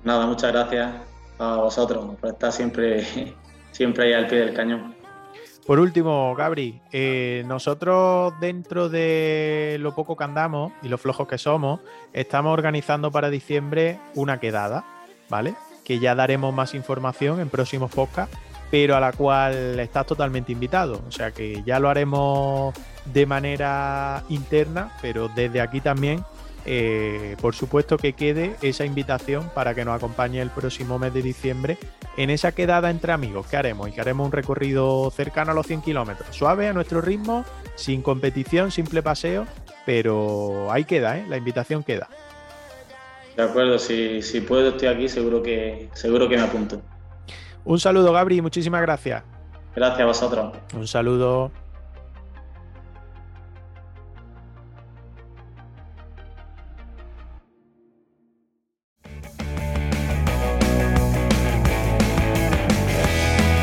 Nada, 0.02 0.26
muchas 0.26 0.50
gracias 0.52 0.92
a 1.38 1.56
vosotros 1.56 2.16
por 2.20 2.30
estar 2.30 2.50
siempre, 2.50 3.06
siempre 3.70 4.06
ahí 4.06 4.12
al 4.14 4.26
pie 4.26 4.38
del 4.40 4.54
cañón. 4.54 5.01
Por 5.66 5.78
último, 5.78 6.34
Gabri, 6.34 6.80
eh, 6.90 7.44
nosotros 7.46 8.34
dentro 8.40 8.88
de 8.88 9.76
lo 9.80 9.94
poco 9.94 10.16
que 10.16 10.24
andamos 10.24 10.72
y 10.82 10.88
lo 10.88 10.98
flojos 10.98 11.28
que 11.28 11.38
somos, 11.38 11.80
estamos 12.12 12.52
organizando 12.52 13.12
para 13.12 13.30
diciembre 13.30 14.00
una 14.14 14.40
quedada, 14.40 14.84
¿vale? 15.28 15.54
Que 15.84 16.00
ya 16.00 16.16
daremos 16.16 16.52
más 16.52 16.74
información 16.74 17.38
en 17.38 17.48
próximos 17.48 17.92
podcasts, 17.92 18.36
pero 18.72 18.96
a 18.96 19.00
la 19.00 19.12
cual 19.12 19.78
estás 19.78 20.04
totalmente 20.06 20.50
invitado. 20.50 21.00
O 21.06 21.12
sea 21.12 21.30
que 21.30 21.62
ya 21.64 21.78
lo 21.78 21.88
haremos 21.88 22.74
de 23.04 23.26
manera 23.26 24.24
interna, 24.28 24.92
pero 25.00 25.28
desde 25.28 25.60
aquí 25.60 25.80
también 25.80 26.24
eh, 26.64 27.36
por 27.40 27.54
supuesto 27.54 27.96
que 27.96 28.12
quede 28.12 28.54
esa 28.62 28.84
invitación 28.84 29.50
para 29.54 29.74
que 29.74 29.84
nos 29.84 29.96
acompañe 29.96 30.40
el 30.40 30.50
próximo 30.50 30.98
mes 30.98 31.12
de 31.12 31.22
diciembre 31.22 31.76
en 32.16 32.30
esa 32.30 32.52
quedada 32.52 32.90
entre 32.90 33.12
amigos 33.12 33.46
que 33.46 33.56
haremos 33.56 33.88
y 33.88 33.92
que 33.92 34.00
haremos 34.00 34.26
un 34.26 34.32
recorrido 34.32 35.10
cercano 35.10 35.52
a 35.52 35.54
los 35.54 35.66
100 35.66 35.82
kilómetros, 35.82 36.34
suave 36.34 36.68
a 36.68 36.72
nuestro 36.72 37.00
ritmo, 37.00 37.44
sin 37.74 38.02
competición, 38.02 38.70
simple 38.70 39.02
paseo, 39.02 39.46
pero 39.86 40.70
ahí 40.70 40.84
queda, 40.84 41.18
¿eh? 41.18 41.24
la 41.28 41.36
invitación 41.36 41.82
queda. 41.82 42.08
De 43.36 43.42
acuerdo, 43.42 43.78
si, 43.78 44.20
si 44.20 44.42
puedo 44.42 44.70
estoy 44.70 44.88
aquí, 44.88 45.08
seguro 45.08 45.42
que, 45.42 45.88
seguro 45.94 46.28
que 46.28 46.36
me 46.36 46.42
apunto. 46.42 46.82
Un 47.64 47.80
saludo, 47.80 48.12
Gabri, 48.12 48.42
muchísimas 48.42 48.82
gracias. 48.82 49.22
Gracias 49.74 50.00
a 50.00 50.04
vosotros. 50.04 50.52
Un 50.74 50.86
saludo. 50.86 51.50